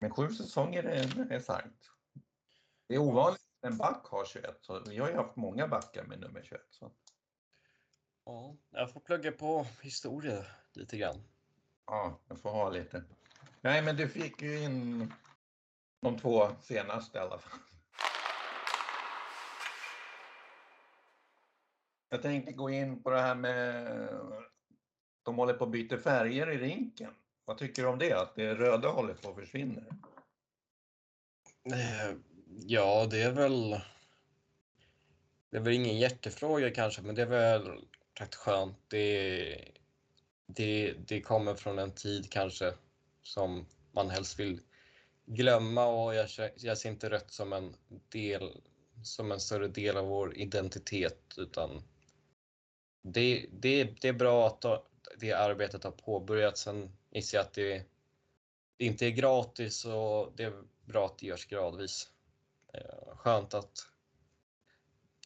[0.00, 1.90] men sju säsonger är, är starkt.
[2.88, 6.20] Det är ovanligt en back har 21, så vi har ju haft många backar med
[6.20, 6.60] nummer 21.
[6.70, 6.92] Så.
[8.24, 11.22] Ja, jag får plugga på historia lite grann.
[11.86, 13.04] Ja, jag får ha lite.
[13.60, 15.12] Nej, men du fick ju in
[16.00, 17.58] de två senaste i alla fall.
[22.08, 23.84] Jag tänkte gå in på det här med
[25.22, 27.14] de håller på att byta färger i rinken.
[27.44, 28.12] Vad tycker du om det?
[28.12, 29.82] Att det röda håller på att försvinna?
[32.66, 33.80] Ja, det är väl.
[35.50, 38.76] Det är väl ingen hjärtefråga kanske, men det är väl rätt skönt.
[38.88, 39.72] Det,
[40.46, 42.74] det, det kommer från en tid kanske
[43.22, 44.60] som man helst vill
[45.26, 47.74] glömma och jag, ser- jag ser inte rött som en
[48.08, 48.60] del,
[49.04, 51.82] som en större del av vår identitet utan
[53.02, 54.64] det, det, det är bra att
[55.18, 56.60] det arbetet har påbörjats.
[56.60, 57.84] Sen gissar jag att det,
[58.76, 62.08] det inte är gratis och det är bra att det görs gradvis.
[62.72, 63.88] Eh, Skönt att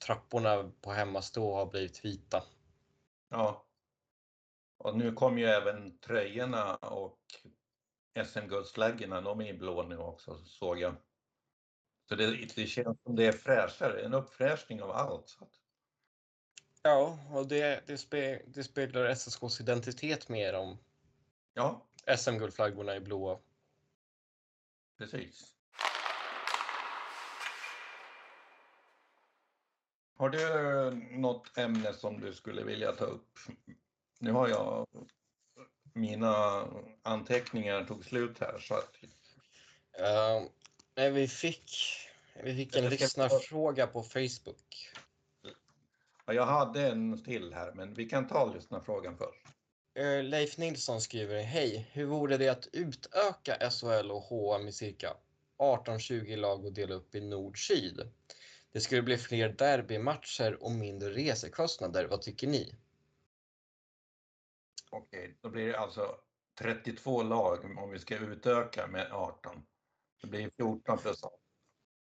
[0.07, 2.43] trapporna på hemmastå har blivit vita.
[3.29, 3.67] Ja.
[4.77, 7.19] Och nu kom ju även tröjorna och
[8.25, 10.97] SM-guldsflaggorna, de är blå nu också såg jag.
[12.09, 15.39] Så det, det känns som det är fräschare, en uppfräschning av allt.
[16.83, 20.79] Ja, och det, det, spe, det speglar SSKs identitet mer om
[21.53, 21.87] ja,
[22.17, 23.39] SM-guldflaggorna är blåa.
[24.99, 25.55] precis.
[30.23, 33.39] Har du något ämne som du skulle vilja ta upp?
[34.19, 34.87] Nu har jag
[35.93, 36.67] mina
[37.03, 38.97] anteckningar tog slut här så att
[40.01, 40.49] Uh,
[40.97, 41.73] nej, vi fick,
[42.43, 44.91] vi fick en lyssnarfråga på Facebook.
[46.27, 49.47] ja, jag hade en till här men vi kan ta lyssnarfrågan först.
[49.95, 51.89] Eh, Leif Nilsson skriver Hej!
[51.93, 55.15] Hur vore det att utöka SHL och HM med cirka
[55.59, 58.13] 18-20 lag och dela upp i nord-syd?
[58.73, 62.07] Det skulle bli fler derbymatcher och mindre resekostnader.
[62.07, 62.75] Vad tycker ni?
[64.91, 66.17] Okej, då blir det alltså
[66.59, 69.67] 32 lag om vi ska utöka med 18.
[70.23, 71.39] Det blir 14 plus 18.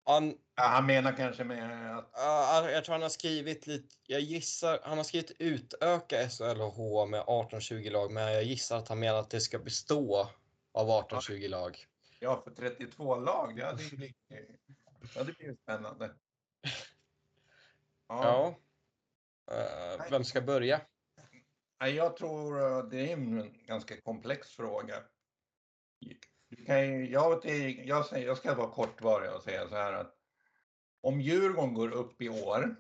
[0.04, 4.22] Han, Ja, han menar kanske med att Ja, jag tror han har skrivit lite, jag
[4.22, 8.88] gissar, han har skrivit utöka SHL och H med 18-20 lag, men jag gissar att
[8.88, 10.30] han menar att det ska bestå
[10.72, 11.78] av 18-20 lag.
[12.20, 14.16] ja, för 32 lag, det hade ju blivit,
[15.14, 16.16] det blir ju spännande.
[18.10, 18.56] Ja.
[19.52, 20.82] Eh, vem ska börja?
[21.80, 24.96] Jag tror eh, det är en ganska komplex fråga.
[26.50, 27.46] Du kan ju, jag,
[27.86, 30.16] jag, säger, jag ska vara kortvarig och säga så här att
[31.02, 32.76] om Djurgården går upp i år,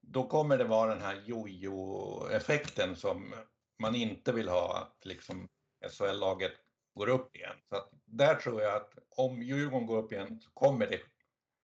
[0.00, 3.34] då kommer det vara den här jojo-effekten som
[3.78, 5.48] man inte vill ha, att liksom
[5.90, 6.52] SHL-laget
[6.94, 7.56] går upp igen.
[7.68, 11.00] Så att där tror jag att om Djurgården går upp igen så kommer det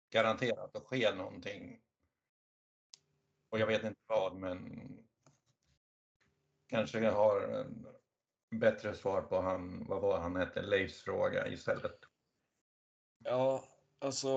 [0.09, 1.82] garanterat att ske någonting.
[3.53, 4.89] Och jag vet inte vad, men
[6.67, 7.87] kanske jag har en
[8.59, 11.99] bättre svar på han, vad var han hette, Leifs fråga istället.
[13.23, 13.63] Ja,
[13.99, 14.29] alltså,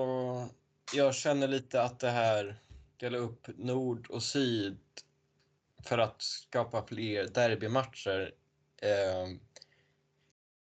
[0.95, 2.55] jag känner lite att det här
[2.97, 4.79] dela upp nord och syd
[5.83, 8.35] för att skapa fler derbymatcher.
[8.81, 9.27] Eh,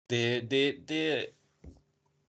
[0.07, 1.27] Det, det, det,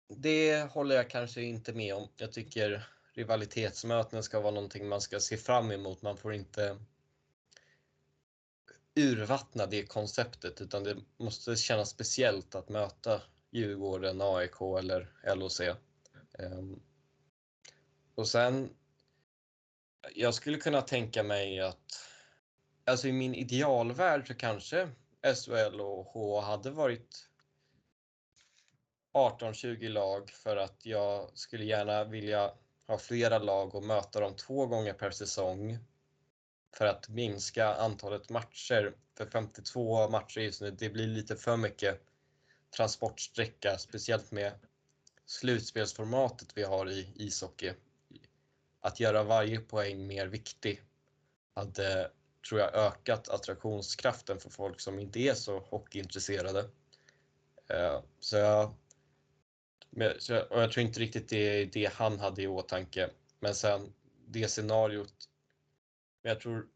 [0.08, 2.10] det håller jag kanske inte med om.
[2.18, 6.02] Jag tycker rivalitetsmöten ska vara någonting man ska se fram emot.
[6.02, 6.78] Man får inte
[8.96, 15.62] urvattna det konceptet utan det måste kännas speciellt att möta Djurgården, AIK eller LOC.
[16.40, 16.80] Ehm,
[18.16, 18.70] och sen,
[20.16, 22.08] jag skulle kunna tänka mig att,
[22.86, 24.90] alltså i min idealvärld så kanske
[25.36, 27.30] SHL och H hade varit
[29.14, 32.54] 18-20 lag för att jag skulle gärna vilja
[32.88, 35.78] ha flera lag och möta dem två gånger per säsong
[36.76, 38.96] för att minska antalet matcher.
[39.18, 42.02] För 52 matcher just nu, det blir lite för mycket
[42.78, 44.54] transportsträcka, speciellt med
[45.26, 47.74] slutspelsformatet vi har i ishockey.
[48.82, 50.82] Att göra varje poäng mer viktig
[51.54, 52.12] hade,
[52.50, 56.70] tror jag, ökat attraktionskraften för folk som inte är så hockeyintresserade.
[57.70, 58.74] Eh, så jag,
[60.50, 63.10] och jag tror inte riktigt det är det han hade i åtanke.
[63.40, 63.94] Men sen
[64.28, 65.30] det scenariot.
[66.22, 66.68] Jag tror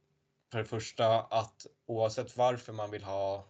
[0.52, 3.48] för det första att oavsett varför man vill ha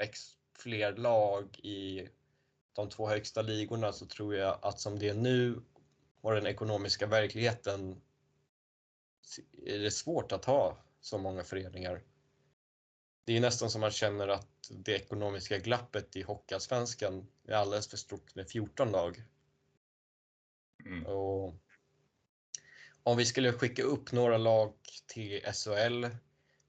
[0.00, 0.20] ex,
[0.58, 2.08] fler lag i
[2.72, 5.62] de två högsta ligorna så tror jag att som det är nu
[6.20, 8.00] och den ekonomiska verkligheten
[9.66, 12.02] är det svårt att ha så många föreningar.
[13.24, 17.96] Det är nästan som man känner att det ekonomiska glappet i Hockeyallsvenskan är alldeles för
[17.96, 19.22] stort med 14 lag.
[20.84, 21.06] Mm.
[21.06, 21.54] Och
[23.02, 24.74] om vi skulle skicka upp några lag
[25.06, 26.06] till SHL,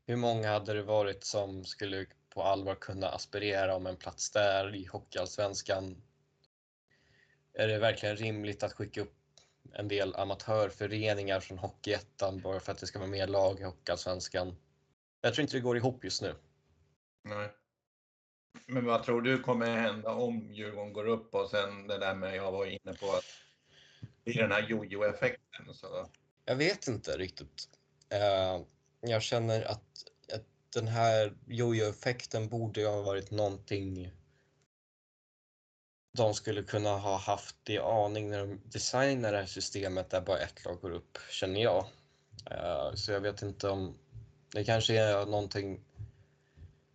[0.06, 4.76] hur många hade det varit som skulle på allvar kunna aspirera om en plats där
[4.76, 6.02] i Hockeyallsvenskan?
[7.54, 9.18] Är det verkligen rimligt att skicka upp
[9.74, 14.58] en del amatörföreningar från Hockeyettan bara för att det ska vara mer lag i Hockeyallsvenskan?
[15.22, 16.36] Jag tror inte det går ihop just nu.
[17.24, 17.50] Nej.
[18.66, 22.36] Men vad tror du kommer hända om Djurgården går upp och sen det där med
[22.36, 23.26] jag var inne på att
[24.26, 25.74] är den här jojo-effekten.
[25.74, 26.10] Så...
[26.46, 27.70] Jag vet inte riktigt.
[28.14, 28.66] Uh,
[29.02, 30.04] jag känner att,
[30.34, 34.12] att den här jojo-effekten borde ha varit någonting
[36.18, 40.40] de skulle kunna ha haft i aning när de designade det här systemet där bara
[40.40, 41.86] ett lag går upp, känner jag.
[42.52, 43.98] Uh, så jag vet inte om
[44.54, 45.80] det kanske är någonting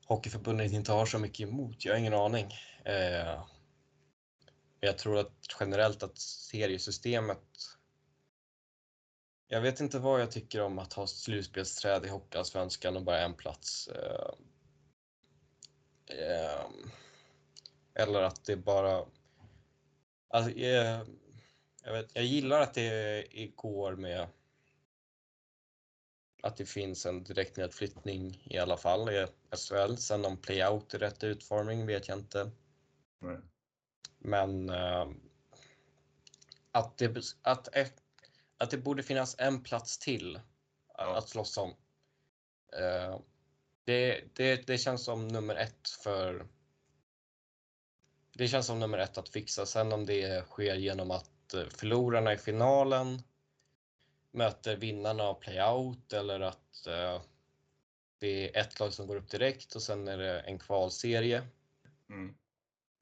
[0.06, 1.84] Hockeyförbundet inte har så mycket emot.
[1.84, 2.54] Jag har ingen aning.
[2.84, 3.42] Eh,
[4.80, 7.76] jag tror att generellt att seriesystemet
[9.48, 13.34] jag vet inte vad jag tycker om att ha slutspelsträd i Hockeyallsvenskan och bara en
[13.34, 13.88] plats.
[13.88, 14.30] Eh,
[16.06, 16.66] eh,
[17.94, 19.04] eller att det bara...
[20.28, 21.02] Alltså, eh,
[21.84, 24.28] jag, vet, jag gillar att det går med
[26.46, 29.26] att det finns en direkt nedflyttning i alla fall i
[29.56, 29.96] SHL.
[29.96, 32.50] Sen om playout är rätt utformning vet jag inte.
[33.22, 33.42] Mm.
[34.18, 34.70] Men
[36.72, 37.68] att, det, att
[38.58, 40.40] att det borde finnas en plats till
[40.98, 41.16] ja.
[41.16, 41.70] att slåss om.
[42.80, 43.20] Uh,
[43.84, 46.46] det, det, det känns som nummer ett för...
[48.32, 49.66] Det känns som nummer ett att fixa.
[49.66, 53.22] Sen om det sker genom att eh, förlorarna i finalen
[54.36, 57.20] möter vinnarna av playout eller att uh,
[58.18, 61.42] det är ett lag som går upp direkt och sen är det en kvalserie.
[62.08, 62.28] Mm.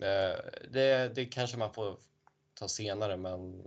[0.03, 1.99] Uh, det, det kanske man får
[2.55, 3.62] ta senare men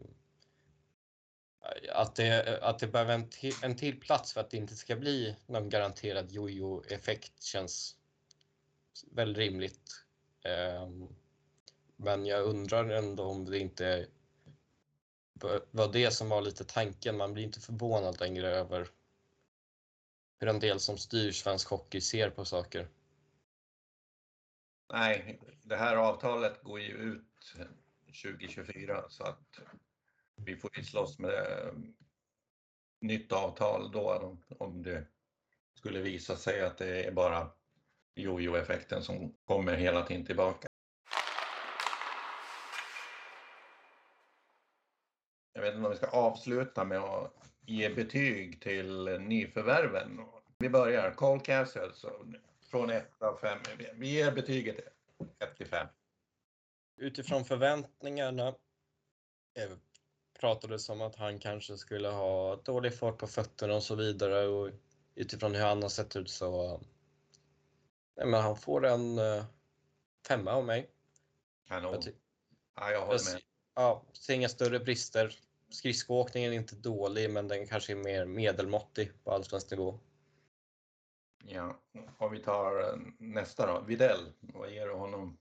[1.92, 4.96] att det, att det behöver en till, en till plats för att det inte ska
[4.96, 7.96] bli någon garanterad jojo-effekt känns
[9.12, 10.06] väl rimligt.
[10.44, 11.08] Ehm,
[11.96, 14.08] men jag undrar ändå om det inte
[15.72, 17.18] var det som var lite tanken.
[17.18, 18.88] Man blir inte förvånad längre över
[20.40, 22.88] hur en del som styr svensk hockey ser på saker.
[24.94, 27.56] Nej, det här avtalet går ju ut
[28.24, 29.60] 2024 så att
[30.36, 31.74] vi får ju slåss med eh,
[33.02, 35.06] nytt avtal då om det
[35.74, 37.52] skulle visa sig att det är bara
[38.16, 40.68] jojo-effekten som kommer hela tiden tillbaka.
[45.54, 47.34] Jag vet inte om vi ska avsluta med att
[47.66, 50.22] ge betyg till nyförvärven.
[50.58, 51.12] Vi börjar.
[51.12, 51.92] Cole Castle,
[52.70, 53.60] från 1 av 5.
[53.94, 54.78] Vi ger betyget
[55.40, 55.88] 1 till 5.
[56.98, 58.54] Utifrån förväntningarna
[60.40, 64.70] pratades om att han kanske skulle ha dålig fart på fötterna och så vidare och
[65.16, 66.82] utifrån hur han har sett ut så
[68.18, 69.44] nej, men han får en uh,
[70.28, 70.90] femma av mig.
[71.68, 71.94] Kanon.
[71.94, 72.14] Jag
[72.76, 73.42] ja, jag håller med.
[73.76, 75.36] Ja, ser inga större brister.
[75.70, 80.00] Skridskoåkningen är inte dålig, men den kanske är mer medelmåttig på allsvensk nivå.
[81.44, 81.80] Ja,
[82.18, 83.82] om vi tar eh, nästa då.
[83.82, 85.38] Videll, vad ger du honom?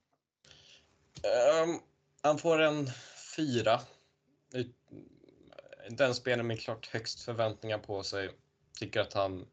[1.65, 1.81] Um,
[2.23, 2.91] han får en
[3.37, 3.81] fyra.
[5.91, 8.31] Den spelaren med klart högst förväntningar på sig.
[8.79, 9.47] Tycker att han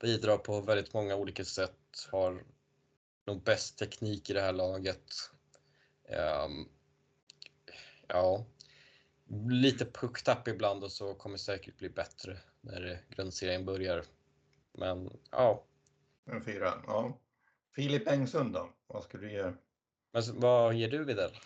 [0.00, 2.08] bidrar på väldigt många olika sätt.
[2.12, 2.44] Har
[3.24, 5.30] nog bäst teknik i det här laget.
[6.08, 6.68] Um,
[8.06, 8.44] ja,
[9.38, 14.04] lite pucktapp ibland och så kommer säkert bli bättre när grundserien börjar.
[14.72, 15.64] Men ja.
[16.24, 17.18] En fyra, ja.
[17.74, 18.70] Filip Engsund då?
[18.86, 19.52] Vad skulle du ge?
[20.12, 21.36] Men vad ger du Widell?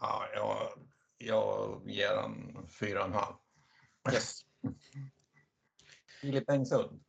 [0.00, 0.72] Ja, jag,
[1.18, 3.34] jag ger han fyra och en halv.
[4.12, 4.40] Yes.
[6.20, 7.00] Filip Engsund?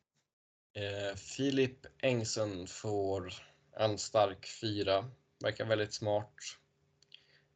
[0.73, 3.33] Eh, Filip Engsund får
[3.71, 5.11] en stark fyra.
[5.43, 6.35] Verkar väldigt smart.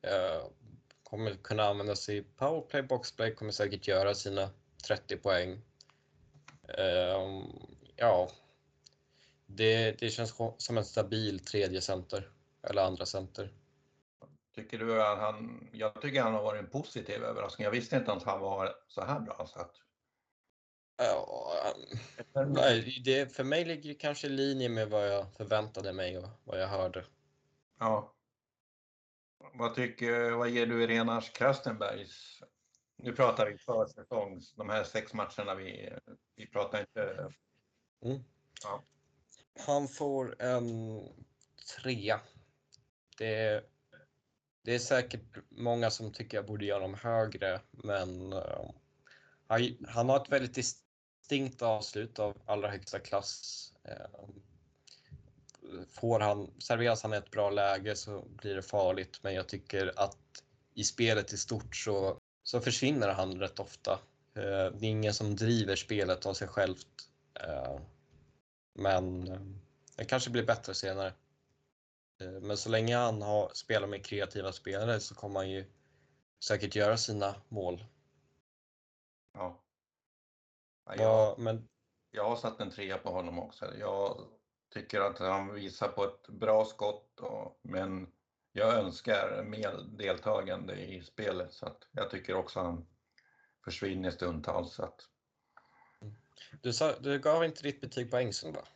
[0.01, 0.47] Eh,
[1.11, 4.49] kommer kunna använda sig i powerplay, boxplay, kommer säkert göra sina
[4.87, 5.61] 30 poäng.
[6.77, 7.43] Eh,
[7.95, 8.29] ja,
[9.45, 12.29] det, det känns som en stabil tredje center
[12.63, 13.53] eller andra center.
[14.55, 17.65] Tycker du att han, jag tycker han har varit en positiv överraskning.
[17.65, 19.47] Jag visste inte att han var så här bra.
[19.47, 19.75] Så att...
[20.97, 21.73] Ja,
[22.47, 26.29] nej, det, för mig ligger det kanske i linje med vad jag förväntade mig och
[26.43, 27.05] vad jag hörde.
[27.79, 28.13] Ja.
[29.53, 32.41] Vad, tycker, vad ger du Renars Krastenbergs?
[32.97, 35.93] Nu pratar vi försäsongs, de här sex matcherna vi,
[36.35, 37.33] vi pratar inte...
[38.05, 38.23] Mm.
[38.63, 38.83] Ja.
[39.65, 40.99] Han får en
[41.77, 42.21] trea.
[43.17, 43.63] Det,
[44.63, 48.71] det är säkert många som tycker jag borde göra dem högre, men uh,
[49.47, 53.73] han, han, har ett väldigt distinkt avslut av allra högsta klass.
[53.89, 54.29] Uh,
[55.89, 60.17] får han, serveras han ett bra läge så blir det farligt, men jag tycker att
[60.73, 63.91] i spelet i stort så, så försvinner han rätt ofta.
[64.37, 66.87] Uh, det är ingen som driver spelet av sig självt.
[68.73, 69.25] Men
[69.95, 71.13] det kanske blir bättre senare.
[72.21, 75.65] Eh, men så länge han har, spelar med kreativa spelare så kommer han ju
[76.43, 77.85] säkert göra sina mål.
[79.33, 79.63] Ja.
[80.85, 81.67] ja jag, men...
[82.11, 83.77] jag har satt en trea på honom också.
[83.77, 84.27] Jag
[84.71, 88.11] tycker att han visar på ett bra skott, och, men
[88.51, 92.85] jag önskar mer deltagande i spelet så att jag tycker också att han
[93.63, 94.73] försvinner stundtals.
[94.73, 95.07] Så att...
[96.61, 98.67] du, sa, du gav inte ditt betyg på Engström va?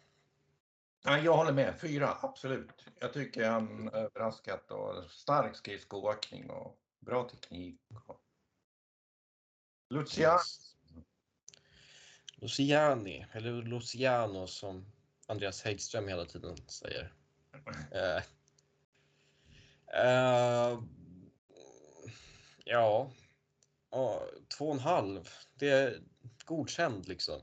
[1.04, 1.80] Ja, jag håller med.
[1.80, 2.86] Fyra, absolut.
[3.00, 7.82] Jag tycker han överraskat och stark skridskoåkning och bra teknik.
[9.89, 10.39] Luciano.
[12.36, 14.86] Luciani, eller Luciano som
[15.28, 17.14] Andreas Häggström hela tiden säger.
[17.96, 18.22] Uh,
[20.06, 20.84] uh,
[22.66, 23.12] ja,
[23.96, 24.20] uh,
[24.58, 25.30] två och en halv.
[25.54, 26.02] Det är
[26.46, 27.42] godkänd liksom.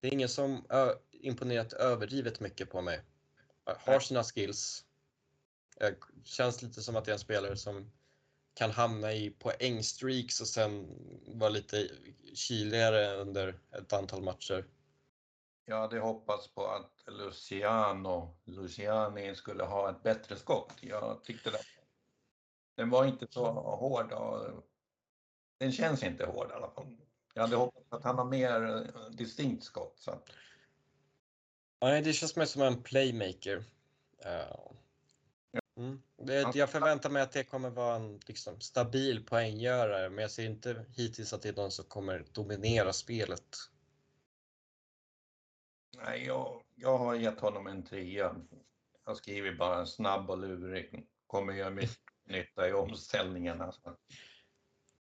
[0.00, 0.66] Det är ingen som
[1.10, 3.00] imponerat överdrivet mycket på mig.
[3.64, 4.84] Har sina skills.
[6.24, 7.92] Känns lite som att det är en spelare som
[8.54, 10.86] kan hamna i poängstreaks och sen
[11.26, 11.88] vara lite
[12.34, 14.64] kyligare under ett antal matcher.
[15.64, 20.74] Jag hade hoppats på att Luciano, Luciani skulle ha ett bättre skott.
[20.80, 21.60] Jag tyckte det.
[22.76, 24.12] Den var inte så hård.
[24.12, 24.64] Och,
[25.58, 26.96] den känns inte hård i alla fall.
[27.34, 29.98] Jag hade hoppats att han har mer distinkt skott.
[29.98, 30.22] Så.
[31.78, 33.64] Ja, det känns mer som en playmaker.
[35.76, 36.02] Mm.
[36.16, 40.44] Det, jag förväntar mig att det kommer vara en liksom, stabil poänggörare, men jag ser
[40.44, 43.56] inte hittills att det är någon som kommer dominera spelet.
[45.96, 48.36] Nej, jag, jag har gett honom en trea.
[49.04, 51.06] Jag skriver bara en snabb och lurig.
[51.26, 53.72] Kommer göra mycket nytta i omställningarna.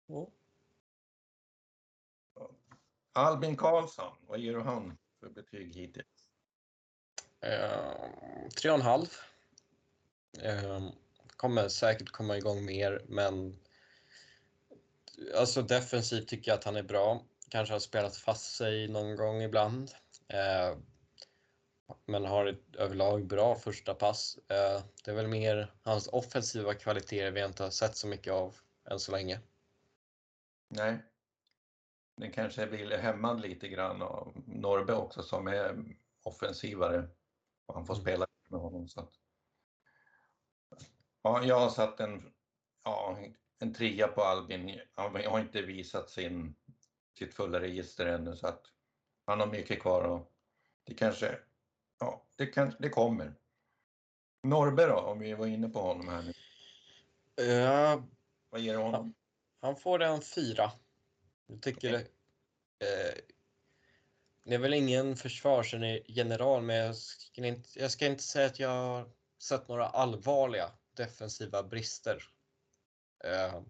[0.09, 0.27] Mm.
[3.13, 6.07] Albin Karlsson, vad ger du han för betyg hittills?
[7.41, 9.07] Eh, tre och en halv.
[10.43, 10.91] Eh,
[11.37, 13.59] kommer säkert komma igång mer, men
[15.37, 17.25] alltså defensivt tycker jag att han är bra.
[17.49, 19.91] Kanske har spelat fast sig någon gång ibland.
[20.29, 20.77] Eh,
[22.07, 24.39] men har ett överlag bra första pass.
[24.49, 28.57] Eh, det är väl mer hans offensiva kvaliteter vi inte har sett så mycket av
[28.91, 29.41] än så länge.
[30.69, 30.99] Nej.
[32.17, 37.09] Den kanske blir hämmad lite grann av Norbe också som är offensivare
[37.67, 38.03] och han får mm.
[38.03, 38.89] spela med honom.
[38.89, 39.13] Så att,
[41.23, 42.33] ja, jag har satt en,
[42.85, 43.19] ja,
[43.59, 44.81] en trea på Albin.
[44.95, 46.55] Han har inte visat sin,
[47.19, 48.63] sitt fulla register ännu så att
[49.29, 50.33] han har mycket kvar och
[50.85, 51.39] det kanske,
[52.01, 53.35] ja, det, kan, det kommer.
[54.43, 56.33] Norbe då, om vi var inne på honom här nu.
[57.45, 58.03] Uh,
[58.51, 58.95] Vad ger du honom?
[58.95, 59.15] Han,
[59.61, 60.73] han får en fyra.
[61.47, 62.07] Jag tycker okay.
[62.79, 63.15] eh,
[64.45, 68.69] det är väl ingen försvarsgeneral, men jag ska, inte, jag ska inte säga att jag
[68.69, 72.25] har sett några allvarliga defensiva brister.
[73.25, 73.63] Eh,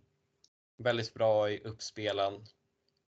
[0.77, 2.47] väldigt bra i uppspelen,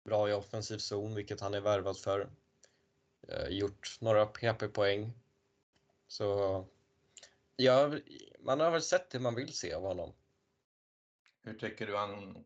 [0.10, 2.30] bra i offensiv zon, vilket han är värvad för.
[3.28, 5.14] Eh, gjort några PP-poäng.
[6.08, 6.66] Så
[7.56, 7.92] ja,
[8.40, 10.14] man har väl sett det man vill se av honom.
[11.42, 12.46] Hur tycker du han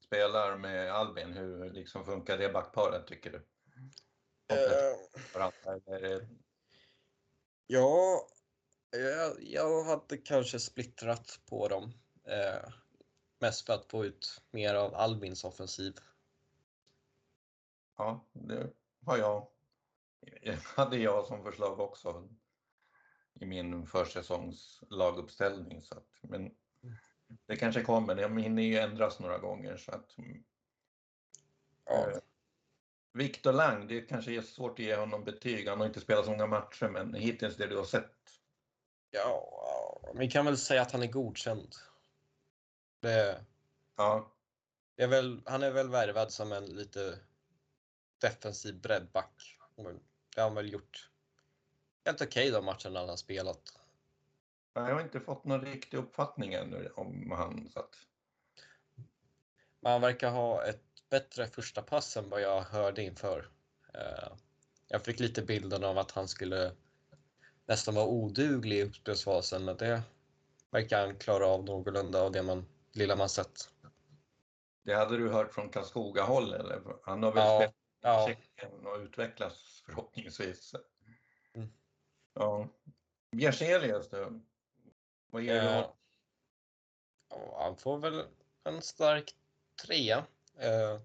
[0.00, 1.32] spelar med Albin?
[1.32, 3.38] Hur liksom funkar det backparet tycker du?
[4.52, 6.22] Uh,
[7.66, 8.28] ja,
[8.90, 11.92] jag, jag hade kanske splittrat på dem.
[12.24, 12.68] Eh,
[13.38, 15.94] mest för att få ut mer av Albins offensiv.
[17.96, 18.70] Ja, det
[19.06, 19.48] har jag.
[20.76, 22.28] hade jag som förslag också
[23.34, 25.82] i min försäsongslaguppställning.
[25.82, 26.54] Så att, men
[27.46, 29.76] det kanske kommer, de hinner ju ändras några gånger.
[29.76, 30.16] Så att,
[31.84, 32.10] ja.
[32.10, 32.18] eh,
[33.12, 35.68] Viktor Lang, det kanske är svårt att ge honom betyg.
[35.68, 38.16] Han har inte spelat så många matcher, men hittills det du har sett.
[39.10, 41.74] Ja, vi kan väl säga att han är godkänd.
[43.00, 43.44] Det,
[43.96, 44.32] ja.
[44.96, 47.18] är väl, han är väl värvad som en lite
[48.22, 49.58] defensiv breddback.
[50.34, 51.10] Det har han väl gjort
[52.04, 53.78] helt okej okay de matcherna han har spelat.
[54.74, 57.68] Jag har inte fått någon riktig uppfattning ännu om han.
[57.68, 57.96] Så att...
[59.80, 63.48] Man verkar ha ett bättre första pass än vad jag hörde inför.
[63.94, 64.32] Eh,
[64.88, 66.72] jag fick lite bilden av att han skulle
[67.66, 70.02] nästan vara oduglig i uppspelsfasen, men det
[70.70, 73.70] verkar han klara av någorlunda av det man, lilla man sett.
[74.82, 76.82] Det hade du hört från Karlskoga-håll eller?
[77.02, 78.26] Han har väl ja, spelat ja.
[78.26, 80.74] Tjeckien och utvecklats förhoppningsvis.
[81.54, 81.72] Mm.
[82.34, 82.68] Ja.
[83.30, 84.40] Bjerselius då?
[85.30, 85.86] Vad ger du eh,
[87.28, 88.24] ja, Han får väl
[88.64, 89.34] en stark
[89.86, 90.26] trea.
[90.56, 91.00] Eh,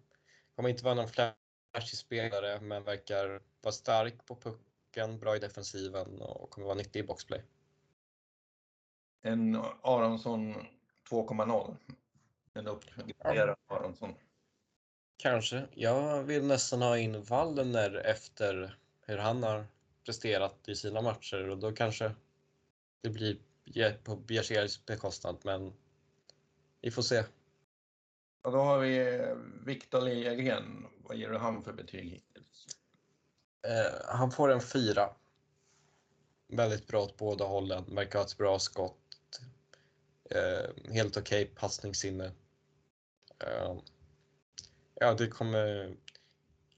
[0.55, 6.21] kommer inte vara någon flashig spelare, men verkar vara stark på pucken, bra i defensiven
[6.21, 7.43] och kommer vara nyttig i boxplay.
[9.21, 10.53] En Aronsson
[11.09, 11.75] 2,0.
[12.53, 13.75] En uppgraderad ja.
[13.75, 14.15] Aronsson.
[15.17, 15.67] Kanske.
[15.73, 19.65] Jag vill nästan ha in Wallner efter hur han har
[20.05, 22.11] presterat i sina matcher och då kanske
[23.01, 23.37] det blir
[24.03, 25.73] på Bjärsjärs bekostnad, men
[26.81, 27.23] vi får se.
[28.41, 30.87] Och då har vi eh, Viktor Liljegren.
[31.03, 32.67] Vad ger du han för betyg hittills?
[33.67, 35.09] Eh, han får en fyra.
[36.47, 37.95] Väldigt bra åt båda hållen.
[37.95, 39.41] Verkar ha ett bra skott.
[40.29, 42.31] Eh, helt okej okay passningssinne.
[43.39, 43.77] Eh,
[44.99, 45.95] ja, det kommer...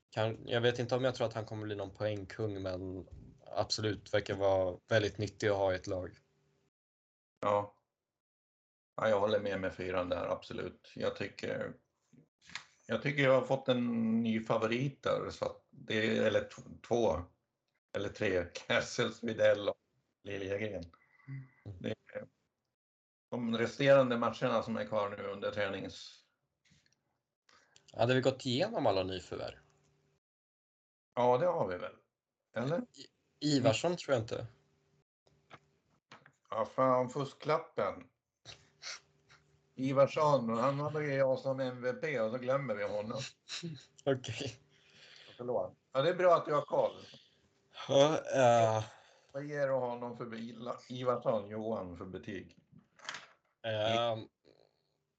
[0.09, 3.07] Kan, jag vet inte om jag tror att han kommer bli någon poängkung, men
[3.45, 6.17] absolut verkar vara väldigt nyttig att ha i ett lag.
[7.41, 7.75] Ja.
[8.95, 10.91] ja jag håller med med fyran där, absolut.
[10.95, 11.73] Jag tycker
[12.89, 16.49] jag tycker jag har fått en ny favorit där, så det är, eller
[16.87, 17.21] två,
[17.95, 19.77] eller tre, Kessels, Widell och
[20.23, 20.83] Liljegren.
[21.65, 21.95] Mm.
[23.29, 26.18] de resterande matcherna som är kvar nu under tränings...
[27.99, 29.55] Hade vi gått igenom alla nyförvärv?
[31.15, 31.95] Ja, det har vi väl?
[32.55, 32.81] Eller?
[33.39, 34.47] Ivarsson tror jag inte.
[36.49, 38.03] Ja, fan, fusklappen.
[39.75, 43.21] Ivarsson, han hade jag som MVP och så glömmer vi honom.
[44.05, 44.59] Okej.
[45.37, 45.75] Okay.
[45.91, 47.05] Ja, det är bra att du har koll.
[47.87, 48.85] Ja, uh...
[49.31, 50.35] Vad ger du honom för
[50.91, 52.57] Ivarsson, Johan, för betyg?
[53.65, 54.23] Uh,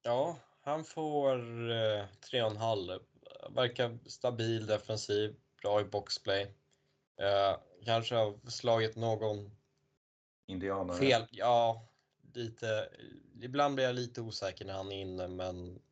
[0.03, 0.37] ja,
[0.71, 1.31] han får
[2.33, 3.01] en halv.
[3.51, 6.43] Verkar stabil defensiv, bra i boxplay.
[7.21, 9.51] Uh, kanske har slagit någon
[10.47, 10.99] Indianare.
[10.99, 11.87] Fel, ja.
[12.35, 12.89] Lite,
[13.41, 15.83] ibland blir jag lite osäker när han är inne, men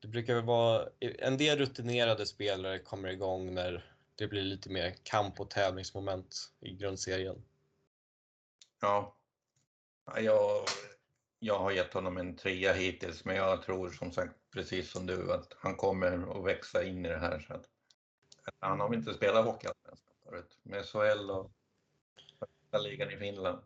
[0.00, 4.94] det brukar väl vara en del rutinerade spelare kommer igång när det blir lite mer
[5.02, 7.44] kamp och tävlingsmoment i grundserien.
[8.80, 9.16] Ja,
[10.16, 10.64] jag,
[11.38, 15.32] jag har gett honom en trea hittills, men jag tror som sagt precis som du
[15.32, 17.40] att han kommer att växa in i det här.
[17.48, 17.64] Så att,
[18.58, 19.68] han har inte spelat hockey
[20.24, 21.50] förut med SHL och
[22.82, 23.58] ligan i Finland?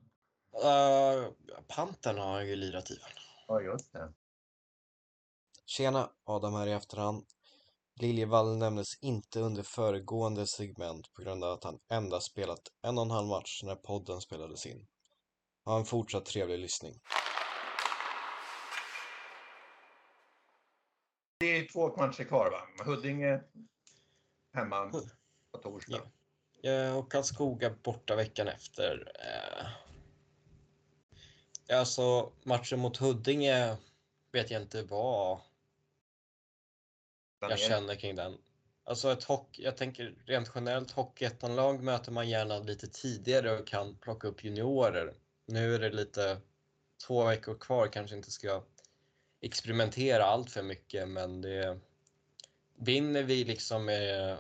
[0.55, 1.33] Uh,
[1.69, 2.99] Pantern har jag ju lirat i.
[3.49, 4.13] Ja, just det.
[5.67, 7.27] Tjena, Adam här i efterhand.
[8.01, 13.05] Liljevall nämndes inte under föregående segment på grund av att han endast spelat en och
[13.05, 14.87] en halv match när podden spelades in.
[15.65, 16.95] Ha en fortsatt trevlig lyssning.
[21.41, 22.85] Det är två matcher kvar va?
[22.85, 23.41] Huddinge
[24.53, 24.93] hemma
[25.53, 26.01] på torsdag.
[26.61, 26.95] Ja.
[26.95, 29.13] Och Karlskoga borta veckan efter.
[29.19, 29.67] Eh,
[31.79, 33.77] alltså matchen mot Huddinge
[34.33, 35.41] vet jag inte vad
[37.41, 38.39] jag känner kring den.
[38.85, 43.97] Alltså ett hockey, jag tänker rent generellt hockeyettan-lag möter man gärna lite tidigare och kan
[43.97, 45.15] plocka upp juniorer.
[45.47, 46.41] Nu är det lite
[47.07, 48.63] två veckor kvar kanske inte ska
[49.41, 51.79] experimentera allt för mycket, men det...
[52.83, 54.39] Vinner vi liksom med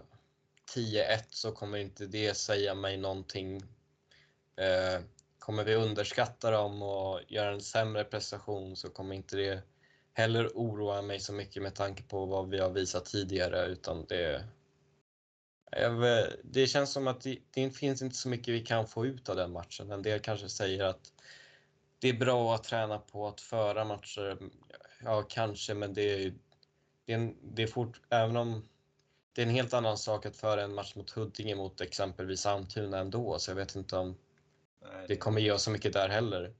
[0.76, 3.56] 10-1 så kommer inte det säga mig någonting.
[4.56, 5.00] Eh,
[5.38, 9.62] kommer vi underskatta dem och göra en sämre prestation så kommer inte det
[10.12, 14.44] heller oroa mig så mycket med tanke på vad vi har visat tidigare utan det
[16.42, 19.36] det känns som att det, det finns inte så mycket vi kan få ut av
[19.36, 19.90] den matchen.
[19.90, 21.12] En del kanske säger att
[21.98, 24.38] det är bra att träna på att föra matcher.
[25.04, 26.34] Ja, kanske, men det är,
[27.04, 28.68] det är, en, det är fort, även om
[29.32, 32.98] det är en helt annan sak att föra en match mot Huddinge mot exempelvis Almtuna
[32.98, 34.16] ändå, så jag vet inte om
[34.82, 36.54] Nej, det kommer ge oss så mycket där heller.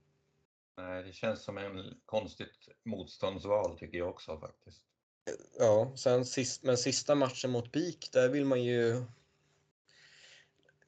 [0.77, 4.81] Nej, det känns som en konstigt motståndsval tycker jag också faktiskt.
[5.59, 9.05] Ja, sen sist, men sista matchen mot BIK, där vill man ju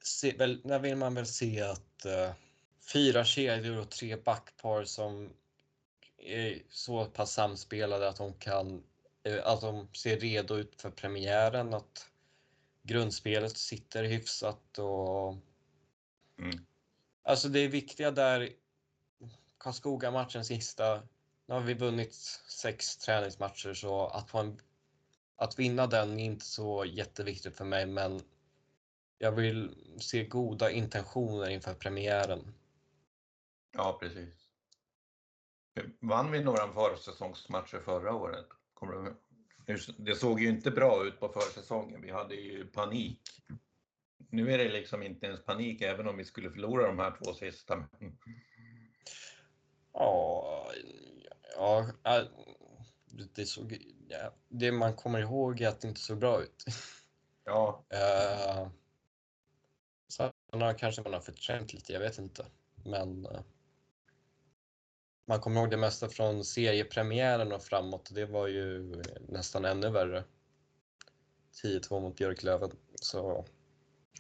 [0.03, 2.35] se, väl, där vill man väl se att uh,
[2.93, 5.33] fyra kedjor och tre backpar som
[6.23, 8.83] är så pass samspelade att de kan
[9.29, 12.11] uh, att de ser redo ut för premiären, att
[12.83, 15.37] grundspelet sitter hyfsat och
[16.39, 16.67] mm.
[17.25, 18.51] Alltså det viktiga där
[19.59, 21.03] Karlskoga-matchen sista
[21.47, 22.15] nu har vi vunnit
[22.49, 24.59] sex träningsmatcher så att, få en,
[25.37, 28.21] att vinna den är inte så jätteviktigt för mig men
[29.19, 32.55] jag vill se goda intentioner inför premiären.
[33.73, 34.42] Ja, precis.
[36.01, 38.47] Vann vi några försäsongsmatcher förra året?
[39.97, 42.03] Det såg ju inte bra ut på försäsongen.
[42.03, 43.21] Vi hade ju panik.
[44.31, 47.35] Nu är det liksom inte ens panik även om vi skulle förlora de här två
[47.35, 47.89] sista.
[49.93, 50.73] Ja,
[51.57, 51.87] Ja,
[53.35, 53.79] det, såg,
[54.09, 56.65] ja, det man kommer ihåg är att det inte såg bra ut.
[57.45, 57.85] Ja.
[57.95, 58.69] Uh,
[60.09, 60.33] sen
[60.79, 62.47] kanske man har förträngt lite, jag vet inte.
[62.85, 63.41] Men uh,
[65.33, 68.11] man kommer ihåg det mesta från seriepremiären och framåt.
[68.15, 70.25] Det var ju nästan ännu värre.
[71.63, 72.71] 10-2 mot Björklöven.
[72.95, 73.47] Så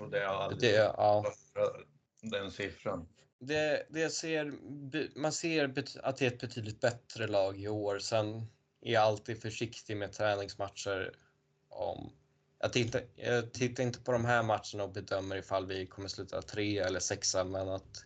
[0.00, 1.24] och det är det, ja.
[2.22, 3.08] den siffran
[3.46, 4.52] det, det ser,
[5.18, 5.64] man ser
[6.02, 7.98] att det är ett betydligt bättre lag i år.
[7.98, 8.46] Sen
[8.80, 11.14] är jag alltid försiktig med träningsmatcher.
[11.68, 12.12] Om,
[12.58, 16.42] jag, tittar, jag tittar inte på de här matcherna och bedömer ifall vi kommer sluta
[16.42, 18.04] tre eller sexa, men att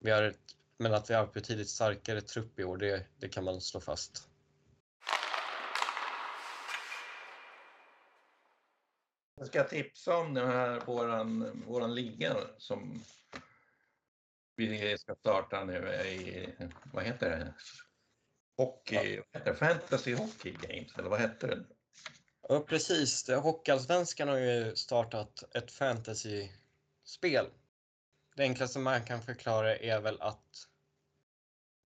[0.00, 0.38] vi har, ett,
[0.78, 4.28] men att vi har betydligt starkare trupp i år, det, det kan man slå fast.
[9.34, 13.02] Jag ska tipsa om den här våran, våran liga som
[14.56, 16.48] vi ska starta nu i,
[16.92, 17.54] vad heter det?
[18.56, 19.22] Hockey, ja.
[19.32, 19.56] heter det?
[19.56, 21.64] Fantasy Hockey Games, eller vad hette det?
[22.48, 23.30] Ja, precis.
[23.30, 27.46] Hockeyallsvenskan har ju startat ett fantasy-spel.
[28.38, 30.68] Det enklaste man kan förklara är väl att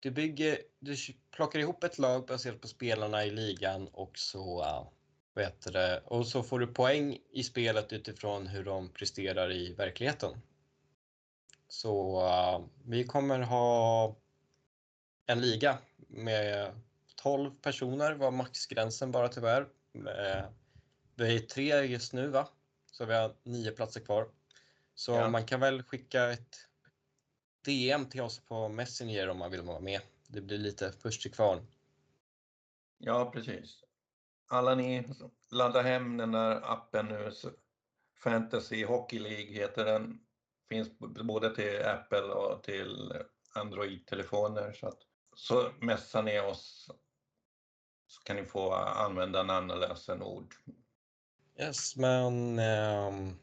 [0.01, 0.97] du, bygger, du
[1.31, 4.67] plockar ihop ett lag baserat på spelarna i ligan och så,
[5.35, 10.41] vet det, och så får du poäng i spelet utifrån hur de presterar i verkligheten.
[11.69, 14.17] Så uh, vi kommer ha
[15.27, 16.73] en liga med
[17.17, 19.69] 12 personer var maxgränsen bara tyvärr.
[19.95, 20.45] Eh,
[21.15, 22.49] vi är tre just nu va?
[22.91, 24.29] Så vi har nio platser kvar.
[25.03, 25.29] Så ja.
[25.29, 26.57] man kan väl skicka ett
[27.65, 30.01] DM till oss på Messenger om man vill vara med.
[30.27, 31.67] Det blir lite först till kvarn.
[32.99, 33.85] Ja, precis.
[34.47, 35.09] Alla ni,
[35.51, 37.33] ladda hem den där appen nu.
[38.19, 40.21] Fantasy Hockey League heter den
[40.69, 43.13] finns både till Apple och till
[43.55, 44.73] Android-telefoner.
[44.73, 44.99] Så, att,
[45.37, 46.91] så messa ner oss
[48.07, 50.55] så kan ni få använda namn och lösenord.
[51.59, 53.39] Yes, men ähm,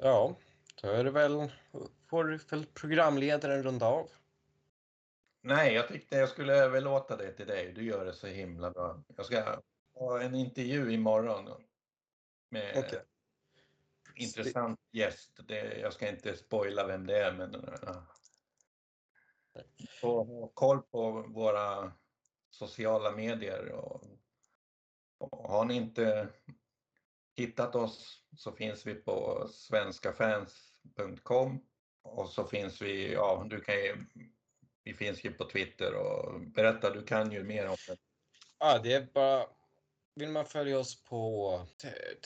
[0.00, 0.36] ja,
[0.82, 1.52] då är det väl,
[2.06, 4.08] får väl programledaren runda av.
[5.42, 7.72] Nej, jag tyckte jag skulle överlåta det till dig.
[7.72, 9.02] Du gör det så himla bra.
[9.16, 9.60] Jag ska
[9.94, 11.50] ha en intervju imorgon
[12.50, 13.00] med okay
[14.20, 15.40] intressant gäst.
[15.48, 18.02] Det, jag ska inte spoila vem det är, men uh,
[20.02, 21.92] ha koll på våra
[22.50, 23.72] sociala medier.
[23.72, 24.04] Och,
[25.18, 26.28] och har ni inte
[27.36, 29.48] hittat oss så finns vi på
[30.82, 31.60] svenskafans.com
[32.02, 34.06] och så finns vi, ja du kan ju,
[34.84, 37.96] vi finns ju på Twitter och berätta, du kan ju mer om det.
[38.58, 39.46] Ja, det är bara
[40.14, 41.60] vill man följa oss på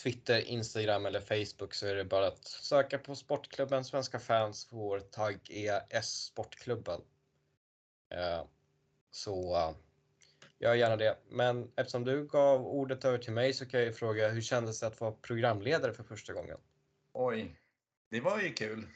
[0.02, 4.68] Twitter, Instagram eller Facebook så är det bara att söka på Sportklubben Svenska fans.
[4.70, 7.00] Vår tagg är S-sportklubben.
[8.10, 8.44] Eh,
[9.10, 9.74] så
[10.58, 11.18] gör gärna det.
[11.28, 14.80] Men eftersom du gav ordet över till mig så kan jag ju fråga hur kändes
[14.80, 16.58] det att vara programledare för första gången?
[17.12, 17.56] Oj,
[18.14, 18.86] det var ju kul.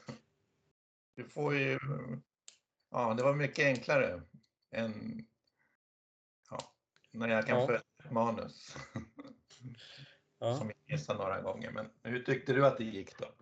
[1.14, 1.78] Du får ju...
[2.90, 4.22] Ja, det var mycket enklare
[4.70, 5.26] en
[6.50, 6.58] ja,
[7.10, 7.66] när jag kan Ja.
[7.66, 8.76] få ett manus.
[10.38, 10.56] Ja.
[10.56, 11.70] Som jag missade några gånger.
[11.70, 13.34] Men hur tyckte du att det gick då?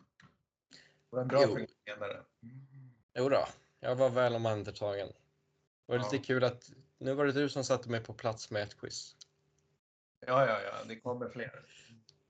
[1.11, 1.48] Var det en bra Jo.
[1.48, 2.24] programledare?
[3.15, 3.47] Jo då,
[3.81, 5.09] jag var väl omhändertagen.
[5.09, 6.11] Det var Ja.
[6.12, 9.16] lite kul att nu var det du som satte mig på plats med ett quiz.
[10.27, 11.66] Ja, ja, ja, det kommer fler.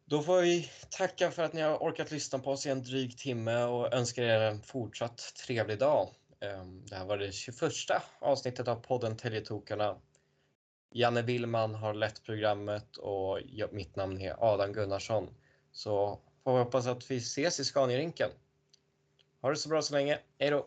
[0.08, 3.18] Då får vi tacka för att ni har orkat lyssna på oss i en dryg
[3.18, 6.08] timme och önskar er en fortsatt trevlig dag.
[6.40, 7.72] Ehm, det här var det 21
[8.18, 9.96] avsnittet av podden Teljetokarna.
[10.94, 15.28] Janne Willman har lett programmet och mitt namn är Adam Gunnarsson.
[15.72, 18.30] Så får vi hoppas att vi ses i Scaniarinken.
[19.42, 20.18] Ha det så bra så länge.
[20.38, 20.66] Hej då!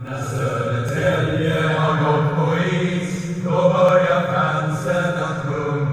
[0.00, 5.83] När Södertälje har gått på is, då börjar fansen att sjunga